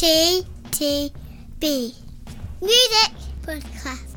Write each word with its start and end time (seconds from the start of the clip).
T 0.00 0.42
T 0.70 1.12
B 1.58 1.94
Music 2.62 3.12
Podcast. 3.42 4.16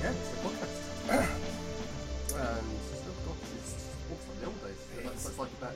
Yeah, 0.00 0.10
it's 0.12 0.28
the 0.28 0.36
podcast. 0.36 1.08
and 1.10 2.38
oh 2.38 3.14
God, 3.26 3.36
it's 3.58 3.74
almost 4.08 4.28
like 4.28 4.40
the 4.40 4.46
old 4.46 4.62
days. 4.62 4.78
It 4.96 5.12
It's, 5.12 5.38
like 5.38 5.48
about 5.58 5.74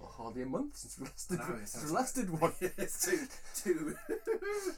well, 0.00 0.12
hardly 0.16 0.42
a 0.42 0.46
month 0.46 0.76
since 0.76 0.98
we 0.98 1.06
last 1.06 1.28
did, 1.30 1.40
I 1.40 1.48
know, 1.48 1.54
it 1.56 1.68
since 1.68 1.70
sounds 1.70 1.90
we 1.90 1.96
last 1.96 2.14
did 2.14 2.40
one. 2.40 2.52
it's 2.60 3.04
too 3.04 3.18
too. 3.56 3.96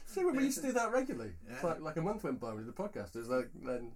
So 0.05 0.25
when 0.25 0.35
we 0.37 0.43
used 0.45 0.59
to 0.61 0.67
do 0.67 0.71
that 0.73 0.91
regularly. 0.91 1.31
Yeah. 1.49 1.57
like, 1.67 1.81
like 1.81 1.97
a 1.97 2.01
month 2.01 2.23
went 2.23 2.39
by 2.39 2.53
with 2.53 2.65
the 2.65 2.73
podcast. 2.73 3.15
It 3.15 3.19
was 3.19 3.29
like 3.29 3.49
then 3.63 3.93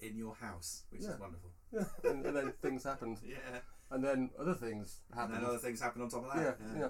in 0.00 0.16
your 0.16 0.34
house, 0.34 0.84
which 0.90 1.02
Yeah. 1.02 1.10
is 1.14 1.20
wonderful. 1.20 1.50
yeah, 1.72 1.84
and, 2.10 2.24
and 2.26 2.36
then 2.36 2.52
things 2.62 2.84
happened, 2.84 3.18
Yeah, 3.26 3.36
and 3.90 4.02
then 4.04 4.30
other 4.38 4.54
things 4.54 5.00
and 5.10 5.20
happened. 5.20 5.38
then 5.38 5.44
other 5.44 5.58
things 5.58 5.80
happened 5.80 6.04
on 6.04 6.08
top 6.10 6.24
of 6.30 6.36
yeah, 6.36 6.42
that. 6.44 6.56
yeah. 6.78 6.88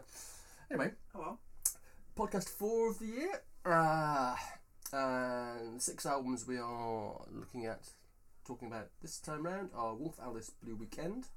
Anyway, 0.71 0.93
Oh 1.15 1.21
well. 1.21 1.41
podcast 2.17 2.49
four 2.49 2.91
of 2.91 2.99
the 2.99 3.07
year. 3.07 3.41
Uh, 3.65 4.37
and 4.93 5.81
six 5.81 6.05
albums 6.07 6.47
we 6.47 6.59
are 6.59 7.21
looking 7.33 7.65
at, 7.67 7.89
talking 8.47 8.69
about 8.69 8.89
this 9.03 9.19
time 9.19 9.45
round 9.47 9.71
are 9.75 9.95
Wolf 9.95 10.17
Alice 10.23 10.51
Blue 10.63 10.77
Weekend, 10.77 11.29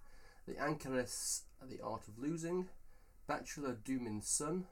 The 0.48 0.54
Anchoress 0.56 1.44
The 1.70 1.80
Art 1.82 2.08
of 2.08 2.20
Losing, 2.20 2.68
Bachelor 3.26 3.78
Doom 3.84 4.02
Doomin 4.06 4.24
Sun, 4.24 4.66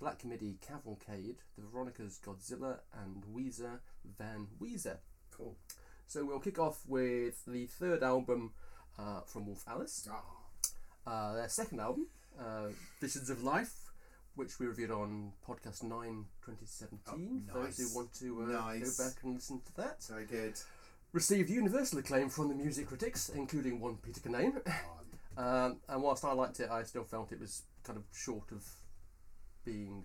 Black 0.00 0.24
Midi 0.24 0.56
Cavalcade, 0.66 1.36
The 1.56 1.62
Veronicas 1.64 2.18
Godzilla, 2.24 2.78
and 3.02 3.22
Weezer 3.34 3.80
Van 4.18 4.46
Weezer. 4.60 4.96
Cool. 5.30 5.56
So 6.06 6.24
we'll 6.24 6.40
kick 6.40 6.58
off 6.58 6.80
with 6.88 7.44
the 7.46 7.66
third 7.66 8.02
album 8.02 8.52
uh, 8.98 9.20
from 9.26 9.46
Wolf 9.46 9.62
Alice, 9.68 10.08
Oh, 10.10 11.10
uh, 11.10 11.34
their 11.34 11.48
second 11.48 11.80
album, 11.80 12.06
uh, 12.38 12.68
Visions 13.00 13.30
of 13.30 13.42
Life, 13.44 13.92
which 14.34 14.58
we 14.58 14.66
reviewed 14.66 14.90
on 14.90 15.32
podcast 15.46 15.82
9 15.82 16.24
2017. 16.44 17.48
Oh, 17.54 17.54
Those 17.62 17.78
nice. 17.78 17.92
who 17.92 17.96
want 17.98 18.12
to 18.14 18.42
uh, 18.42 18.46
Nice. 18.66 18.96
go 18.96 19.04
back 19.04 19.16
and 19.22 19.34
listen 19.34 19.60
to 19.66 19.76
that. 19.76 20.02
very 20.08 20.24
good. 20.24 20.54
Received 21.12 21.50
universal 21.50 21.98
acclaim 21.98 22.28
from 22.28 22.48
the 22.48 22.54
music 22.54 22.86
critics, 22.86 23.28
including 23.30 23.80
one 23.80 23.96
Peter 23.96 24.20
Canane. 24.20 24.60
Oh, 25.36 25.42
um, 25.42 25.76
and 25.88 26.02
whilst 26.02 26.24
I 26.24 26.32
liked 26.32 26.60
it, 26.60 26.70
I 26.70 26.82
still 26.84 27.04
felt 27.04 27.32
it 27.32 27.40
was 27.40 27.62
kind 27.84 27.96
of 27.96 28.04
short 28.12 28.50
of 28.52 28.64
being 29.70 30.04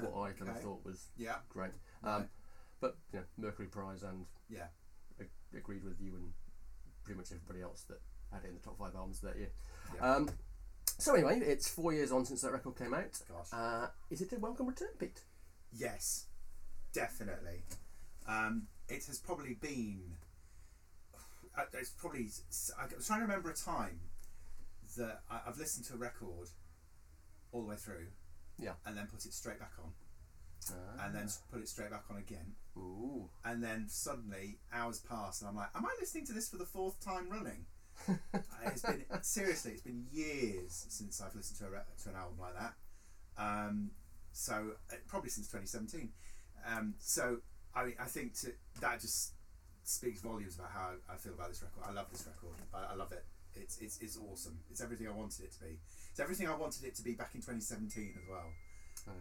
what 0.00 0.28
I 0.28 0.32
kind 0.32 0.50
of 0.50 0.60
thought 0.60 0.84
was 0.84 1.08
yeah, 1.16 1.36
great. 1.48 1.70
Right. 2.02 2.16
Um, 2.16 2.28
but 2.80 2.96
you 3.12 3.18
know, 3.20 3.24
Mercury 3.36 3.66
Prize 3.66 4.02
and 4.02 4.26
yeah. 4.48 4.66
ag- 5.20 5.28
agreed 5.56 5.84
with 5.84 6.00
you 6.00 6.14
and 6.16 6.32
pretty 7.04 7.18
much 7.18 7.28
everybody 7.32 7.62
else 7.62 7.84
that 7.88 8.00
had 8.32 8.44
it 8.44 8.48
in 8.48 8.54
the 8.54 8.60
top 8.60 8.78
five 8.78 8.94
albums 8.94 9.20
that 9.20 9.36
year. 9.36 9.50
Yeah. 9.94 10.14
Um, 10.14 10.30
so 10.98 11.14
anyway, 11.14 11.40
it's 11.40 11.68
four 11.68 11.92
years 11.92 12.10
on 12.12 12.24
since 12.24 12.42
that 12.42 12.52
record 12.52 12.76
came 12.76 12.94
out. 12.94 13.20
Gosh. 13.28 13.48
Uh, 13.52 13.86
is 14.10 14.20
it 14.20 14.32
a 14.32 14.38
welcome 14.38 14.66
return, 14.66 14.88
Pete? 14.98 15.20
Yes, 15.76 16.26
definitely. 16.92 17.62
Um, 18.28 18.66
it 18.88 19.04
has 19.06 19.18
probably 19.18 19.54
been. 19.54 20.00
uh, 21.56 21.62
It's 21.74 21.90
probably. 21.90 22.28
I 22.80 22.94
was 22.94 23.06
trying 23.06 23.20
to 23.20 23.26
remember 23.26 23.50
a 23.50 23.54
time 23.54 24.00
that 24.96 25.22
I've 25.30 25.58
listened 25.58 25.86
to 25.86 25.94
a 25.94 25.96
record 25.96 26.48
all 27.54 27.62
the 27.62 27.68
way 27.68 27.76
through. 27.76 28.06
Yeah. 28.58 28.72
And 28.84 28.96
then 28.96 29.06
put 29.06 29.24
it 29.24 29.32
straight 29.32 29.58
back 29.58 29.72
on, 29.82 29.92
Uh, 30.70 31.04
and 31.04 31.14
then 31.14 31.28
put 31.50 31.60
it 31.60 31.68
straight 31.68 31.90
back 31.90 32.04
on 32.10 32.16
again, 32.16 32.54
ooh, 32.76 33.28
and 33.44 33.62
then 33.62 33.86
suddenly 33.88 34.58
hours 34.72 34.98
pass, 35.00 35.40
and 35.40 35.48
I'm 35.48 35.56
like, 35.56 35.68
"Am 35.74 35.84
I 35.84 35.94
listening 36.00 36.26
to 36.26 36.32
this 36.32 36.48
for 36.48 36.56
the 36.56 36.66
fourth 36.66 37.00
time 37.00 37.28
running?" 37.30 37.66
It's 38.64 38.82
been 38.82 39.04
seriously, 39.22 39.72
it's 39.72 39.82
been 39.82 40.06
years 40.10 40.86
since 40.88 41.20
I've 41.20 41.34
listened 41.34 41.58
to 41.60 41.66
a 41.66 42.02
to 42.02 42.08
an 42.08 42.16
album 42.16 42.38
like 42.40 42.54
that. 42.58 42.74
Um, 43.36 43.90
so 44.32 44.72
uh, 44.90 44.96
probably 45.06 45.30
since 45.30 45.46
2017. 45.48 46.10
Um, 46.66 46.94
so 46.98 47.38
I 47.74 47.84
mean, 47.84 47.94
I 48.00 48.06
think 48.06 48.34
to, 48.40 48.52
that 48.80 49.00
just 49.00 49.32
speaks 49.84 50.20
volumes 50.20 50.56
about 50.56 50.70
how 50.70 50.90
I 51.12 51.16
feel 51.16 51.34
about 51.34 51.50
this 51.50 51.62
record. 51.62 51.84
I 51.86 51.92
love 51.92 52.06
this 52.10 52.26
record. 52.26 52.56
I, 52.72 52.92
I 52.92 52.94
love 52.96 53.12
it. 53.12 53.24
It's, 53.56 53.78
it's 53.78 53.98
it's 54.00 54.18
awesome. 54.18 54.58
It's 54.70 54.80
everything 54.80 55.08
I 55.08 55.12
wanted 55.12 55.44
it 55.44 55.52
to 55.52 55.60
be. 55.60 55.78
It's 56.10 56.20
everything 56.20 56.48
I 56.48 56.54
wanted 56.54 56.84
it 56.84 56.94
to 56.96 57.02
be 57.02 57.12
back 57.12 57.34
in 57.34 57.40
2017 57.40 58.14
as 58.16 58.28
well. 58.28 58.50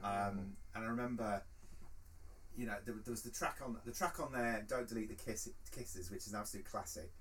Um, 0.03 0.55
and 0.75 0.85
I 0.85 0.87
remember, 0.87 1.41
you 2.55 2.65
know, 2.65 2.75
there, 2.85 2.95
there 3.03 3.11
was 3.11 3.23
the 3.23 3.31
track 3.31 3.57
on 3.63 3.77
the 3.85 3.91
track 3.91 4.19
on 4.19 4.31
there. 4.31 4.65
Don't 4.67 4.87
delete 4.87 5.09
the 5.09 5.31
kiss, 5.31 5.49
kisses, 5.75 6.09
which 6.09 6.27
is 6.27 6.33
an 6.33 6.39
absolute 6.39 6.65
classic 6.65 7.11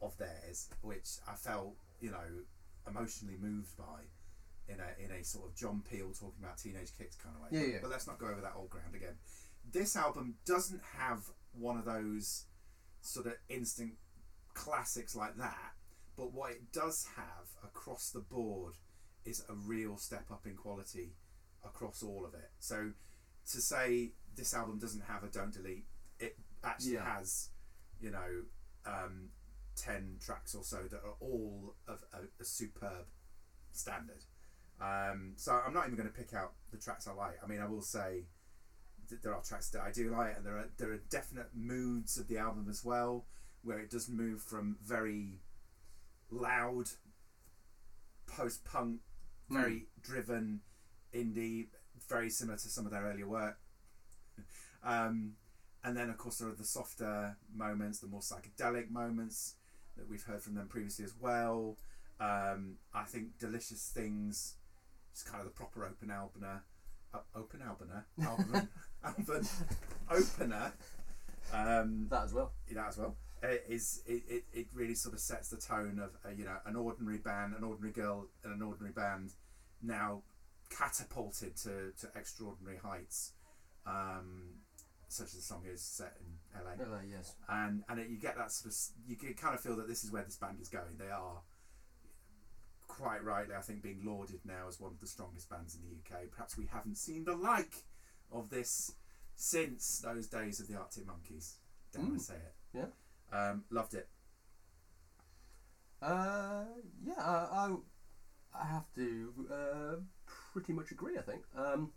of 0.00 0.16
theirs, 0.18 0.68
which 0.82 1.18
I 1.28 1.34
felt, 1.34 1.74
you 2.00 2.10
know, 2.10 2.44
emotionally 2.88 3.36
moved 3.40 3.76
by 3.76 4.02
in 4.68 4.76
a 4.80 5.04
in 5.04 5.10
a 5.10 5.24
sort 5.24 5.46
of 5.46 5.54
John 5.54 5.82
Peel 5.90 6.10
talking 6.12 6.42
about 6.42 6.58
teenage 6.58 6.96
kicks 6.96 7.16
kind 7.16 7.34
of 7.36 7.42
way. 7.42 7.48
Yeah, 7.52 7.74
yeah. 7.74 7.78
but 7.82 7.90
let's 7.90 8.06
not 8.06 8.18
go 8.18 8.26
over 8.26 8.40
that 8.40 8.54
old 8.56 8.70
ground 8.70 8.94
again. 8.94 9.14
This 9.70 9.96
album 9.96 10.36
doesn't 10.46 10.82
have 10.98 11.24
one 11.52 11.76
of 11.76 11.84
those 11.84 12.44
sort 13.00 13.26
of 13.26 13.34
instant 13.48 13.94
classics 14.54 15.14
like 15.14 15.36
that, 15.36 15.72
but 16.16 16.32
what 16.32 16.52
it 16.52 16.72
does 16.72 17.06
have 17.16 17.48
across 17.64 18.10
the 18.10 18.20
board 18.20 18.74
is 19.24 19.44
a 19.48 19.54
real 19.54 19.96
step 19.96 20.30
up 20.30 20.46
in 20.46 20.54
quality 20.56 21.14
across 21.64 22.02
all 22.02 22.24
of 22.24 22.34
it. 22.34 22.50
So 22.58 22.92
to 23.52 23.60
say 23.60 24.12
this 24.34 24.54
album 24.54 24.78
doesn't 24.78 25.02
have 25.02 25.24
a 25.24 25.28
don't 25.28 25.52
delete, 25.52 25.86
it 26.18 26.36
actually 26.64 26.94
Yeah. 26.94 27.16
has, 27.16 27.50
you 28.00 28.10
know, 28.10 28.44
um, 28.84 29.30
ten 29.74 30.18
tracks 30.20 30.54
or 30.54 30.64
so 30.64 30.84
that 30.84 31.00
are 31.02 31.16
all 31.20 31.74
of 31.86 32.02
a, 32.12 32.20
a 32.40 32.44
superb 32.44 33.06
standard. 33.72 34.24
Um, 34.80 35.34
so 35.36 35.52
I'm 35.52 35.72
not 35.72 35.86
even 35.86 35.96
going 35.96 36.08
to 36.08 36.14
pick 36.14 36.34
out 36.34 36.54
the 36.70 36.78
tracks 36.78 37.06
I 37.06 37.12
like. 37.12 37.38
I 37.42 37.46
mean, 37.46 37.60
I 37.60 37.66
will 37.66 37.82
say 37.82 38.26
that 39.08 39.22
there 39.22 39.34
are 39.34 39.42
tracks 39.42 39.70
that 39.70 39.82
I 39.82 39.90
do 39.90 40.10
like, 40.10 40.36
and 40.36 40.44
there 40.46 40.56
are 40.56 40.68
there 40.76 40.92
are 40.92 40.98
definite 41.10 41.48
moods 41.54 42.18
of 42.18 42.28
the 42.28 42.38
album 42.38 42.66
as 42.68 42.84
well, 42.84 43.26
where 43.62 43.78
it 43.78 43.90
does 43.90 44.08
move 44.08 44.42
from 44.42 44.76
very 44.84 45.40
loud 46.30 46.88
post 48.26 48.64
punk, 48.64 49.00
very 49.48 49.86
driven 50.02 50.60
indie, 51.14 51.68
very 52.08 52.30
similar 52.30 52.58
to 52.58 52.68
some 52.68 52.84
of 52.84 52.92
their 52.92 53.02
earlier 53.02 53.28
work. 53.28 53.58
Um, 54.84 55.32
and 55.84 55.96
then, 55.96 56.10
of 56.10 56.18
course, 56.18 56.38
there 56.38 56.48
are 56.48 56.54
the 56.54 56.64
softer 56.64 57.36
moments, 57.54 58.00
the 58.00 58.08
more 58.08 58.20
psychedelic 58.20 58.90
moments 58.90 59.54
that 59.96 60.08
we've 60.08 60.22
heard 60.22 60.42
from 60.42 60.54
them 60.54 60.68
previously 60.68 61.04
as 61.04 61.14
well. 61.18 61.76
Um, 62.20 62.76
I 62.92 63.04
think 63.04 63.38
Delicious 63.38 63.90
Things 63.94 64.54
is 65.14 65.22
kind 65.22 65.40
of 65.40 65.46
the 65.46 65.52
proper 65.52 65.84
open 65.84 66.10
opener. 66.10 66.62
Uh, 67.14 67.18
open 67.34 67.60
opener? 67.62 68.06
Album, 68.20 68.68
album 69.04 69.48
opener. 70.10 70.72
Um, 71.52 72.06
that 72.10 72.24
as 72.24 72.34
well. 72.34 72.52
that 72.72 72.88
as 72.88 72.98
well. 72.98 73.16
It 73.42 73.64
is 73.68 74.02
it, 74.06 74.22
it, 74.28 74.44
it 74.52 74.66
really 74.72 74.94
sort 74.94 75.14
of 75.14 75.20
sets 75.20 75.48
the 75.50 75.58
tone 75.58 75.98
of 76.02 76.10
uh, 76.24 76.34
you 76.36 76.44
know 76.44 76.56
an 76.64 76.76
ordinary 76.76 77.18
band, 77.18 77.54
an 77.54 77.64
ordinary 77.64 77.92
girl, 77.92 78.28
and 78.44 78.54
an 78.54 78.62
ordinary 78.62 78.92
band 78.92 79.32
now 79.82 80.22
catapulted 80.70 81.56
to, 81.56 81.92
to 82.00 82.08
extraordinary 82.16 82.78
heights. 82.78 83.32
Um, 83.86 84.54
such 85.08 85.26
as 85.28 85.34
the 85.34 85.42
song 85.42 85.62
is 85.72 85.80
set 85.80 86.16
in 86.20 86.60
LA, 86.60 86.84
LA, 86.84 87.00
yes. 87.08 87.34
and 87.48 87.84
and 87.88 88.00
it, 88.00 88.08
you 88.08 88.18
get 88.18 88.36
that 88.36 88.50
sort 88.50 88.72
of 88.72 88.78
you 89.06 89.14
can 89.16 89.34
kind 89.34 89.54
of 89.54 89.60
feel 89.60 89.76
that 89.76 89.86
this 89.86 90.02
is 90.02 90.10
where 90.10 90.24
this 90.24 90.36
band 90.36 90.58
is 90.60 90.68
going. 90.68 90.96
They 90.98 91.10
are 91.10 91.42
quite 92.88 93.22
rightly, 93.22 93.54
I 93.54 93.60
think, 93.60 93.82
being 93.82 94.00
lauded 94.04 94.40
now 94.44 94.66
as 94.68 94.80
one 94.80 94.92
of 94.92 95.00
the 95.00 95.06
strongest 95.06 95.48
bands 95.50 95.76
in 95.76 95.82
the 95.82 95.94
UK. 95.94 96.30
Perhaps 96.30 96.56
we 96.56 96.66
haven't 96.72 96.96
seen 96.96 97.24
the 97.24 97.36
like 97.36 97.84
of 98.32 98.50
this 98.50 98.92
since 99.36 100.00
those 100.00 100.26
days 100.26 100.60
of 100.60 100.68
the 100.68 100.76
Arctic 100.76 101.06
Monkeys. 101.06 101.58
Dare 101.92 102.02
I 102.02 102.06
Mm. 102.06 102.20
say 102.20 102.34
it? 102.34 102.54
Yeah. 102.72 102.86
Um, 103.32 103.64
loved 103.70 103.94
it. 103.94 104.08
Uh, 106.00 106.64
yeah, 107.04 107.14
I, 107.18 107.22
I, 107.22 107.74
I 108.60 108.66
have 108.66 108.84
to 108.94 109.32
uh, 109.52 109.96
pretty 110.52 110.72
much 110.72 110.90
agree. 110.90 111.18
I 111.18 111.22
think. 111.22 111.42
Um, 111.56 111.92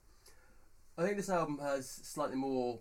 I 0.97 1.03
think 1.03 1.17
this 1.17 1.29
album 1.29 1.59
has 1.61 1.89
slightly 1.89 2.35
more, 2.35 2.79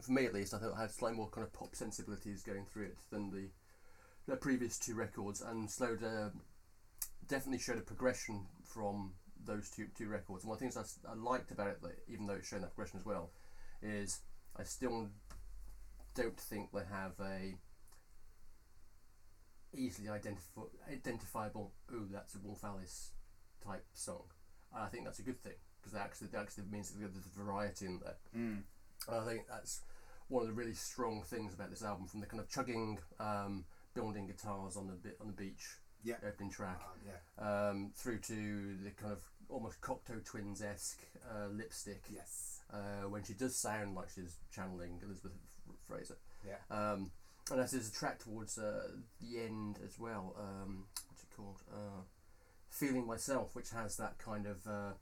for 0.00 0.12
me 0.12 0.26
at 0.26 0.34
least, 0.34 0.52
I 0.52 0.58
thought 0.58 0.72
it 0.72 0.80
had 0.80 0.90
slightly 0.90 1.16
more 1.16 1.28
kind 1.28 1.46
of 1.46 1.52
pop 1.52 1.76
sensibilities 1.76 2.42
going 2.42 2.66
through 2.66 2.86
it 2.86 2.98
than 3.10 3.30
the 3.30 3.48
the 4.26 4.36
previous 4.36 4.78
two 4.78 4.94
records, 4.94 5.40
and 5.40 5.70
slowed. 5.70 6.02
Uh, 6.02 6.30
definitely 7.28 7.58
showed 7.58 7.78
a 7.78 7.82
progression 7.82 8.46
from 8.64 9.12
those 9.44 9.70
two 9.70 9.86
two 9.96 10.08
records. 10.08 10.42
And 10.42 10.48
one 10.48 10.56
of 10.56 10.60
the 10.60 10.70
things 10.70 10.98
I 11.08 11.14
liked 11.14 11.50
about 11.50 11.68
it, 11.68 11.78
even 12.08 12.26
though 12.26 12.34
it's 12.34 12.48
shown 12.48 12.62
that 12.62 12.74
progression 12.74 12.98
as 12.98 13.06
well, 13.06 13.30
is 13.82 14.20
I 14.56 14.64
still 14.64 15.08
don't 16.14 16.38
think 16.38 16.72
they 16.72 16.84
have 16.90 17.12
a 17.20 17.54
easily 19.76 20.08
identif- 20.08 20.68
identifiable. 20.90 21.72
Oh, 21.92 22.04
that's 22.10 22.34
a 22.34 22.38
Wolf 22.38 22.64
Alice 22.64 23.12
type 23.64 23.84
song. 23.92 24.24
And 24.74 24.82
I 24.82 24.88
think 24.88 25.04
that's 25.04 25.18
a 25.18 25.22
good 25.22 25.40
thing 25.42 25.54
because 25.80 25.92
that 25.92 26.02
actually 26.02 26.28
that 26.28 26.42
actually 26.42 26.64
means 26.70 26.90
that 26.90 26.98
there's 27.00 27.26
variety 27.36 27.86
in 27.86 28.00
there. 28.02 28.16
Mm. 28.36 28.62
And 29.08 29.16
I 29.16 29.24
think 29.26 29.46
that's 29.48 29.82
one 30.28 30.42
of 30.42 30.48
the 30.48 30.54
really 30.54 30.74
strong 30.74 31.22
things 31.22 31.54
about 31.54 31.70
this 31.70 31.82
album, 31.84 32.06
from 32.06 32.20
the 32.20 32.26
kind 32.26 32.40
of 32.40 32.48
chugging, 32.48 32.98
um, 33.20 33.64
building 33.94 34.26
guitars 34.26 34.76
on 34.76 34.86
the 34.88 34.94
bit 34.94 35.16
on 35.20 35.28
the 35.28 35.32
beach, 35.32 35.76
Yeah. 36.02 36.16
opening 36.26 36.50
track, 36.50 36.80
Ah, 36.82 36.92
yeah. 37.04 37.68
um, 37.68 37.92
through 37.94 38.18
to 38.20 38.76
the 38.82 38.90
kind 38.90 39.12
of 39.12 39.22
almost 39.48 39.80
Cocteau 39.80 40.24
Twins 40.24 40.60
esque 40.62 40.98
uh, 41.30 41.46
lipstick. 41.48 42.02
Yes. 42.12 42.60
Uh, 42.72 43.08
when 43.08 43.22
she 43.22 43.32
does 43.34 43.54
sound 43.56 43.94
like 43.94 44.10
she's 44.10 44.36
channeling 44.50 45.00
Elizabeth 45.04 45.32
Fraser. 45.86 46.16
Yeah. 46.44 46.56
Um, 46.70 47.12
and 47.50 47.60
as 47.60 47.70
there's 47.72 47.88
a 47.88 47.92
track 47.92 48.18
towards 48.18 48.58
uh, 48.58 48.88
the 49.20 49.40
end 49.40 49.78
as 49.84 49.98
well, 49.98 50.34
um, 50.38 50.84
what's 51.08 51.22
it 51.22 51.30
called? 51.36 51.62
Uh, 51.72 52.02
Feeling 52.70 53.06
Myself, 53.06 53.54
which 53.54 53.70
has 53.70 53.96
that 53.96 54.18
kind 54.18 54.46
of 54.46 54.66
uh, 54.66 54.92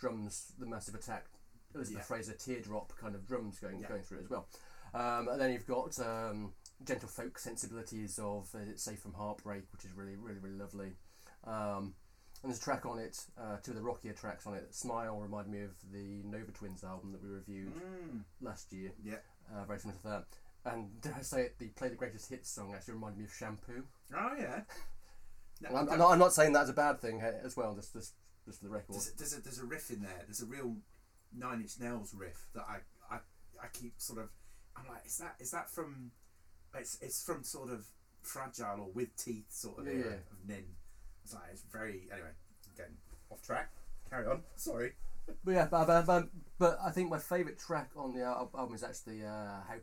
drums, 0.00 0.52
the 0.58 0.66
Massive 0.66 0.94
Attack, 0.94 1.26
Elizabeth 1.74 2.00
Yeah. 2.00 2.04
Fraser 2.04 2.32
teardrop 2.32 2.92
kind 2.98 3.14
of 3.14 3.26
drums 3.26 3.58
going 3.58 3.78
Yeah. 3.80 3.88
going 3.88 4.02
through 4.02 4.18
it 4.18 4.24
as 4.24 4.30
well. 4.30 4.48
Um, 4.94 5.28
and 5.28 5.40
then 5.40 5.52
you've 5.52 5.66
got 5.66 5.96
um, 6.00 6.52
gentle 6.84 7.08
folk 7.08 7.38
sensibilities 7.38 8.18
of 8.18 8.52
uh, 8.54 8.76
Safe 8.76 8.98
from 8.98 9.12
Heartbreak, 9.12 9.64
which 9.72 9.84
is 9.84 9.92
really, 9.92 10.16
really, 10.16 10.38
really 10.40 10.56
lovely. 10.56 10.96
Um, 11.44 11.94
and 12.42 12.50
there's 12.50 12.58
a 12.58 12.62
track 12.62 12.86
on 12.86 12.98
it, 12.98 13.22
uh, 13.38 13.58
two 13.62 13.72
of 13.72 13.76
the 13.76 13.82
rockier 13.82 14.14
tracks 14.14 14.46
on 14.46 14.54
it. 14.54 14.74
Smile 14.74 15.20
reminded 15.20 15.52
me 15.52 15.60
of 15.62 15.72
the 15.92 16.22
Nova 16.24 16.50
Twins 16.50 16.82
album 16.82 17.12
that 17.12 17.22
we 17.22 17.28
reviewed 17.28 17.74
Mm. 17.74 18.24
last 18.40 18.72
year, 18.72 18.92
Yeah. 19.02 19.18
uh, 19.54 19.64
very 19.66 19.78
similar 19.78 19.98
to 19.98 20.04
that. 20.08 20.24
And 20.64 20.88
dare 21.00 21.16
I 21.18 21.22
say 21.22 21.42
it, 21.42 21.58
the 21.58 21.68
Play 21.68 21.88
the 21.88 21.96
Greatest 21.96 22.28
Hits 22.30 22.50
song 22.50 22.72
actually 22.74 22.94
reminded 22.94 23.18
me 23.18 23.24
of 23.24 23.32
Shampoo. 23.32 23.84
Oh 24.16 24.30
yeah. 24.38 24.60
No, 25.62 25.76
I'm, 25.76 25.90
I'm, 25.90 25.98
not, 25.98 26.12
I'm 26.12 26.18
not 26.18 26.32
saying 26.32 26.54
that's 26.54 26.70
a 26.70 26.72
bad 26.72 27.02
thing 27.02 27.20
as 27.20 27.54
well, 27.54 27.74
just, 27.74 27.92
just, 27.92 28.14
just 28.46 28.60
for 28.60 28.64
the 28.64 28.70
record. 28.70 28.94
There's, 28.94 29.12
there's 29.12 29.36
a 29.36 29.42
there's 29.42 29.58
a 29.58 29.66
riff 29.66 29.90
in 29.90 30.00
there. 30.00 30.22
There's 30.24 30.40
a 30.40 30.46
real 30.46 30.76
Nine 31.36 31.60
Inch 31.60 31.72
Nails 31.78 32.14
riff 32.14 32.46
that 32.54 32.64
I 32.66 32.76
I, 33.14 33.18
I 33.62 33.66
keep 33.74 33.92
sort 33.98 34.20
of. 34.20 34.30
I'm 34.74 34.88
like, 34.88 35.04
is 35.04 35.18
that 35.18 35.34
is 35.38 35.50
that 35.50 35.68
from? 35.68 36.12
It's 36.74 36.96
it's 37.02 37.22
from 37.22 37.44
sort 37.44 37.70
of 37.70 37.84
fragile 38.22 38.80
or 38.80 38.88
with 38.94 39.14
teeth 39.16 39.48
sort 39.50 39.80
of 39.80 39.86
Yeah, 39.86 39.92
era 39.92 40.04
yeah. 40.04 40.16
of 40.32 40.48
Nin. 40.48 40.64
It's 41.24 41.34
like 41.34 41.42
it's 41.52 41.62
very 41.70 42.08
anyway. 42.10 42.30
Getting 42.74 42.94
off 43.30 43.42
track. 43.42 43.70
Carry 44.08 44.26
on. 44.28 44.40
Sorry. 44.56 44.92
But 45.44 45.52
yeah, 45.52 45.68
but, 45.70 45.86
but, 45.86 46.06
but, 46.06 46.28
but 46.58 46.78
I 46.82 46.90
think 46.90 47.10
my 47.10 47.18
favourite 47.18 47.58
track 47.58 47.90
on 47.96 48.14
the 48.14 48.22
album 48.22 48.74
is 48.74 48.82
actually 48.82 49.24
uh, 49.24 49.60
How 49.68 49.74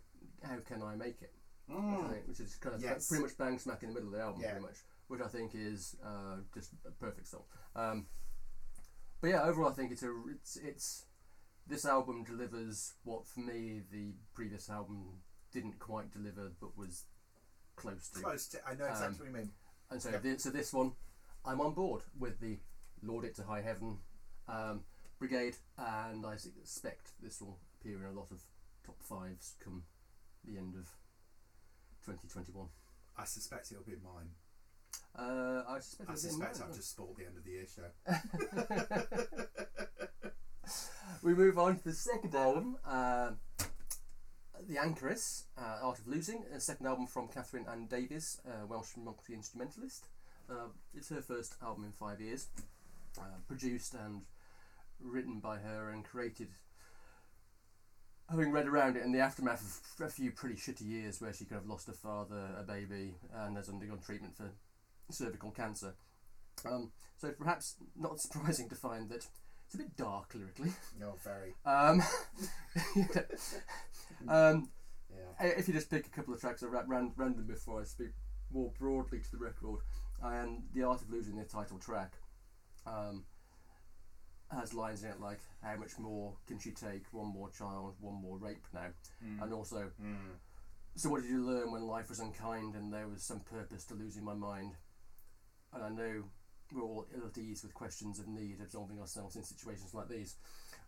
How 0.48 0.58
Can 0.66 0.82
I 0.82 0.96
Make 0.96 1.22
It? 1.22 1.34
I 1.70 2.08
think, 2.14 2.28
which 2.28 2.40
is 2.40 2.56
kind 2.56 2.76
of 2.76 2.82
Yes. 2.82 3.10
pretty 3.10 3.24
much 3.24 3.38
bang 3.38 3.60
smack 3.60 3.84
in 3.84 3.90
the 3.90 3.96
middle 3.96 4.08
of 4.10 4.14
the 4.16 4.22
album, 4.22 4.42
Yeah. 4.42 4.52
pretty 4.52 4.66
much, 4.66 4.78
which 5.10 5.22
I 5.22 5.28
think 5.28 5.52
is 5.54 5.98
uh, 6.04 6.38
just 6.54 6.72
a 6.86 6.92
perfect 6.92 7.28
song. 7.28 7.44
Um, 7.76 8.08
but 9.20 9.30
yeah, 9.32 9.44
overall, 9.44 9.70
I 9.70 9.74
think 9.74 9.92
it's 9.92 10.04
a 10.04 10.14
it's 10.30 10.56
it's 10.58 11.06
this 11.66 11.84
album 11.86 12.24
delivers 12.24 12.94
what 13.04 13.28
for 13.28 13.42
me 13.42 13.82
the 13.92 14.14
previous 14.34 14.70
album 14.70 15.22
didn't 15.52 15.78
quite 15.80 16.10
deliver, 16.12 16.52
but 16.62 16.78
was 16.78 17.04
close 17.76 18.08
to. 18.12 18.22
Close 18.22 18.48
to. 18.50 18.66
I 18.66 18.74
know 18.76 18.86
exactly 18.86 19.08
Um, 19.08 19.18
what 19.20 19.26
you 19.28 19.34
mean. 19.46 19.54
And 19.90 20.02
so, 20.02 20.10
Yeah. 20.12 20.18
this, 20.20 20.44
so 20.44 20.50
this 20.52 20.72
one, 20.74 20.96
I'm 21.44 21.60
on 21.60 21.74
board 21.74 22.04
with 22.18 22.40
the 22.40 22.60
Lord 23.02 23.26
It 23.26 23.36
to 23.36 23.44
High 23.44 23.62
Heaven 23.62 24.00
um, 24.48 24.86
Brigade, 25.20 25.58
and 25.78 26.26
I 26.26 26.34
expect 26.34 27.12
this 27.22 27.42
will 27.42 27.60
appear 27.80 27.98
in 27.98 28.06
a 28.06 28.12
lot 28.12 28.32
of 28.32 28.42
top 28.86 29.02
fives 29.04 29.56
come 29.60 29.84
the 30.48 30.58
end 30.58 30.76
of 30.76 30.88
2021. 32.06 32.68
I 33.18 33.26
suspect 33.26 33.72
it'll 33.72 33.84
be 33.84 33.96
mine. 34.04 34.30
Uh, 35.16 35.64
I 35.68 35.80
suspect. 35.80 36.10
I 36.10 36.14
it'll 36.14 36.24
be 36.24 36.30
suspect 36.30 36.60
mine. 36.60 36.70
I've 36.70 36.76
just 36.76 36.92
spoiled 36.92 37.18
the 37.18 37.26
end 37.26 37.38
of 37.38 37.44
the 37.44 37.52
year 37.52 37.66
show. 37.68 37.92
We 41.24 41.34
move 41.34 41.58
on 41.58 41.78
to 41.78 41.84
the 41.84 41.94
second 41.94 42.36
album, 42.36 42.78
uh, 42.86 43.32
The 44.68 44.76
Anchoress, 44.76 45.44
uh, 45.58 45.80
Art 45.82 46.00
of 46.00 46.08
Losing, 46.08 46.44
a 46.54 46.60
second 46.60 46.86
album 46.86 47.08
from 47.08 47.28
Catherine 47.28 47.66
Anne 47.70 47.88
Davies, 47.88 48.40
Welsh 48.68 48.96
multi 48.98 49.34
instrumentalist. 49.34 50.06
Uh, 50.50 50.68
it's 50.96 51.10
her 51.10 51.22
first 51.22 51.56
album 51.62 51.86
in 51.86 51.92
five 51.92 52.22
years, 52.22 52.48
uh, 53.20 53.40
produced 53.48 53.94
and 53.94 54.22
written 55.02 55.40
by 55.40 55.58
her 55.58 55.90
and 55.90 56.06
created. 56.06 56.50
Having 58.30 58.52
read 58.52 58.68
around 58.68 58.98
it 58.98 59.04
in 59.04 59.14
the 59.14 59.20
aftermath 59.22 59.82
of 60.00 60.06
a 60.06 60.10
few 60.10 60.32
pretty 60.32 60.56
shitty 60.56 60.86
years 60.86 61.22
where 61.22 61.32
she 61.32 61.46
could 61.46 61.56
have 61.56 61.66
lost 61.66 61.88
a 61.88 61.94
father, 61.94 62.50
a 62.60 62.64
baby, 62.64 63.16
and 63.34 63.56
has 63.56 63.70
undergone 63.70 64.00
treatment 64.00 64.36
for 64.36 64.52
cervical 65.10 65.50
cancer. 65.52 65.94
Um, 66.66 66.92
so 67.18 67.32
perhaps 67.32 67.76
not 67.96 68.20
surprising 68.20 68.68
to 68.70 68.76
find 68.76 69.10
that 69.10 69.26
it's 69.66 69.76
a 69.76 69.78
bit 69.78 69.96
dark 69.96 70.34
lyrically. 70.36 70.72
No, 71.00 71.16
very. 71.24 71.54
Um, 71.66 72.02
um, 74.28 74.70
Yeah. 75.10 75.48
if 75.58 75.68
you 75.70 75.74
just 75.74 75.90
pick 75.90 76.06
a 76.08 76.10
couple 76.10 76.34
of 76.34 76.42
tracks 76.42 76.64
at 76.64 76.70
ra- 76.70 76.84
ran- 76.86 77.14
random 77.16 77.46
before 77.48 77.80
I 77.82 77.86
speak 77.86 78.12
more 78.52 78.72
broadly 78.78 79.20
to 79.20 79.32
the 79.32 79.38
record, 79.38 79.80
and 80.22 80.64
The 80.74 80.84
Art 80.84 81.02
of 81.02 81.10
Losing, 81.10 81.38
the 81.38 81.46
title 81.46 81.78
track, 81.80 82.14
um, 82.86 83.24
has 84.52 84.74
lines 84.74 85.04
in 85.04 85.10
it 85.10 85.20
like, 85.20 85.40
How 85.62 85.76
much 85.76 85.98
more 86.00 86.34
can 86.48 86.60
she 86.60 86.72
take? 86.72 87.04
One 87.12 87.28
more 87.28 87.50
child, 87.50 87.96
one 88.00 88.22
more 88.22 88.38
rape 88.38 88.66
now. 88.74 88.88
And 89.42 89.54
also, 89.54 89.92
Mm. 90.02 90.38
So 90.96 91.10
what 91.10 91.22
did 91.22 91.30
you 91.30 91.46
learn 91.46 91.72
when 91.72 91.84
life 91.84 92.10
was 92.10 92.20
unkind 92.20 92.74
and 92.74 92.92
there 92.92 93.08
was 93.08 93.22
some 93.22 93.42
purpose 93.42 93.86
to 93.86 93.94
losing 93.94 94.24
my 94.24 94.34
mind? 94.34 94.74
And 95.72 95.84
I 95.84 95.90
know 95.90 96.24
we're 96.74 96.82
all 96.82 97.06
ill 97.16 97.28
at 97.28 97.38
ease 97.38 97.62
with 97.64 97.76
questions 97.76 98.20
of 98.20 98.28
need, 98.28 98.58
absolving 98.62 99.00
ourselves 99.00 99.36
in 99.36 99.44
situations 99.44 99.94
like 99.94 100.10
these. 100.10 100.38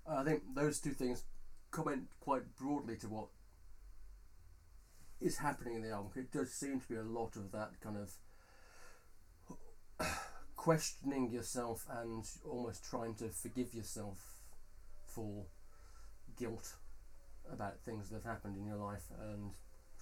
Uh, 0.10 0.16
I 0.16 0.24
think 0.24 0.42
those 0.56 0.80
two 0.80 0.94
things 0.94 1.26
comment 1.70 2.08
quite 2.22 2.56
broadly 2.58 2.98
to 2.98 3.08
what 3.08 3.28
is 5.22 5.38
happening 5.38 5.76
in 5.76 5.84
the 5.84 5.92
album. 5.92 6.12
It 6.16 6.32
does 6.32 6.52
seem 6.54 6.80
to 6.80 6.88
be 6.88 6.96
a 6.96 7.04
lot 7.04 7.36
of 7.36 7.52
that 7.52 7.80
kind 7.80 7.98
of 7.98 8.12
questioning 10.60 11.32
yourself 11.32 11.86
and 12.02 12.26
almost 12.44 12.84
trying 12.84 13.16
to 13.16 13.30
forgive 13.30 13.74
yourself 13.74 14.18
for 15.06 15.46
guilt 16.38 16.74
about 17.50 17.80
things 17.80 18.10
that 18.10 18.16
have 18.16 18.26
happened 18.26 18.58
in 18.58 18.66
your 18.66 18.76
life 18.76 19.06
and 19.32 19.54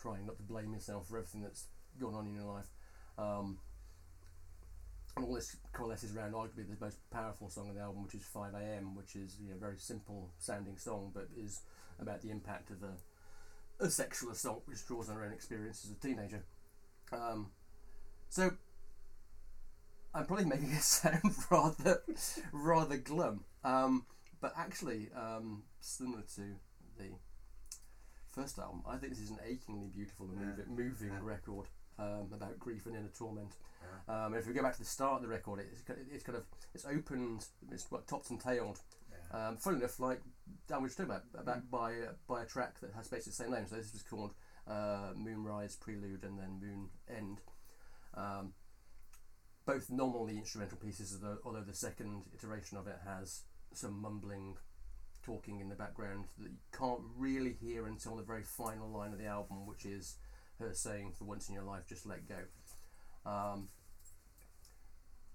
trying 0.01 0.25
not 0.25 0.35
to 0.35 0.41
blame 0.41 0.73
yourself 0.73 1.07
for 1.07 1.19
everything 1.19 1.43
that's 1.43 1.65
gone 2.01 2.15
on 2.15 2.25
in 2.25 2.33
your 2.33 2.51
life. 2.51 2.65
Um, 3.19 3.59
and 5.15 5.25
all 5.25 5.35
this 5.35 5.55
coalesces 5.73 6.15
around 6.15 6.33
arguably 6.33 6.67
the 6.67 6.83
most 6.83 6.97
powerful 7.11 7.51
song 7.51 7.69
on 7.69 7.75
the 7.75 7.81
album, 7.81 8.03
which 8.03 8.15
is 8.15 8.23
5 8.23 8.55
a.m., 8.55 8.95
which 8.95 9.15
is 9.15 9.37
you 9.39 9.49
know, 9.49 9.57
a 9.57 9.59
very 9.59 9.77
simple 9.77 10.31
sounding 10.39 10.77
song, 10.77 11.11
but 11.13 11.27
is 11.37 11.61
about 11.99 12.23
the 12.23 12.31
impact 12.31 12.71
of 12.71 12.77
a, 12.81 13.85
a 13.85 13.91
sexual 13.91 14.31
assault 14.31 14.63
which 14.65 14.83
draws 14.87 15.07
on 15.07 15.17
her 15.17 15.23
own 15.23 15.33
experience 15.33 15.85
as 15.85 15.91
a 15.91 16.07
teenager. 16.07 16.43
Um, 17.11 17.51
so 18.27 18.53
I'm 20.17 20.25
probably 20.25 20.45
making 20.45 20.71
it 20.71 20.81
sound 20.81 21.21
rather 21.51 22.01
rather 22.51 22.97
glum, 22.97 23.43
um, 23.63 24.05
but 24.41 24.53
actually 24.57 25.09
um, 25.15 25.63
similar 25.79 26.23
to 26.35 26.41
the 26.97 27.11
first 28.33 28.57
album, 28.59 28.81
I 28.87 28.97
think 28.97 29.13
this 29.13 29.21
is 29.21 29.29
an 29.31 29.39
achingly 29.45 29.89
beautiful 29.93 30.27
and 30.31 30.57
Yeah. 30.57 30.63
moving, 30.67 31.09
Yeah. 31.09 31.19
record 31.21 31.67
um, 31.99 32.29
about 32.33 32.59
grief 32.59 32.85
and 32.85 32.95
inner 32.95 33.09
torment. 33.09 33.53
Yeah. 34.07 34.25
Um, 34.25 34.33
if 34.33 34.47
we 34.47 34.53
go 34.53 34.61
back 34.61 34.73
to 34.73 34.79
the 34.79 34.85
start 34.85 35.17
of 35.17 35.21
the 35.21 35.27
record, 35.27 35.59
it's, 35.59 35.81
it's 36.11 36.23
kind 36.23 36.37
of 36.37 36.45
it's 36.73 36.85
opened, 36.85 37.45
it's 37.71 37.89
what 37.91 38.07
topped 38.07 38.29
and 38.31 38.39
tailed. 38.39 38.79
Um, 39.31 39.57
funny 39.57 39.77
enough, 39.77 39.99
like 39.99 40.21
Dan 40.67 40.81
was 40.83 40.95
talking 40.95 41.11
about, 41.11 41.23
about 41.37 41.69
by 41.69 41.93
uh, 41.93 42.13
by 42.27 42.43
a 42.43 42.45
track 42.45 42.79
that 42.79 42.93
has 42.93 43.07
basically 43.09 43.31
the 43.31 43.35
same 43.35 43.51
name. 43.51 43.65
So 43.67 43.75
this 43.75 43.91
was 43.93 44.01
called 44.03 44.33
uh, 44.67 45.11
Moonrise 45.15 45.75
Prelude 45.75 46.23
and 46.23 46.39
then 46.39 46.59
Moon 46.61 46.89
End. 47.09 47.41
Um, 48.13 48.53
both 49.67 49.91
nominally 49.91 50.37
instrumental 50.37 50.77
pieces, 50.77 51.13
although, 51.13 51.37
although 51.45 51.61
the 51.61 51.73
second 51.73 52.23
iteration 52.33 52.77
of 52.77 52.87
it 52.87 52.97
has 53.05 53.43
some 53.73 54.01
mumbling, 54.01 54.55
talking 55.23 55.59
in 55.59 55.67
the 55.67 55.75
background 55.75 56.25
that 56.39 56.49
you 56.49 56.57
can't 56.71 57.01
really 57.17 57.51
hear 57.51 57.85
until 57.85 58.15
the 58.15 58.23
very 58.23 58.43
final 58.43 58.89
line 58.89 59.11
of 59.11 59.19
the 59.19 59.25
album, 59.25 59.67
which 59.67 59.85
is 59.85 60.15
her 60.57 60.73
saying, 60.73 61.11
"For 61.11 61.25
once 61.25 61.49
in 61.49 61.53
your 61.53 61.65
life, 61.65 61.85
just 61.85 62.05
let 62.05 62.27
go." 62.27 62.39
Um, 63.29 63.67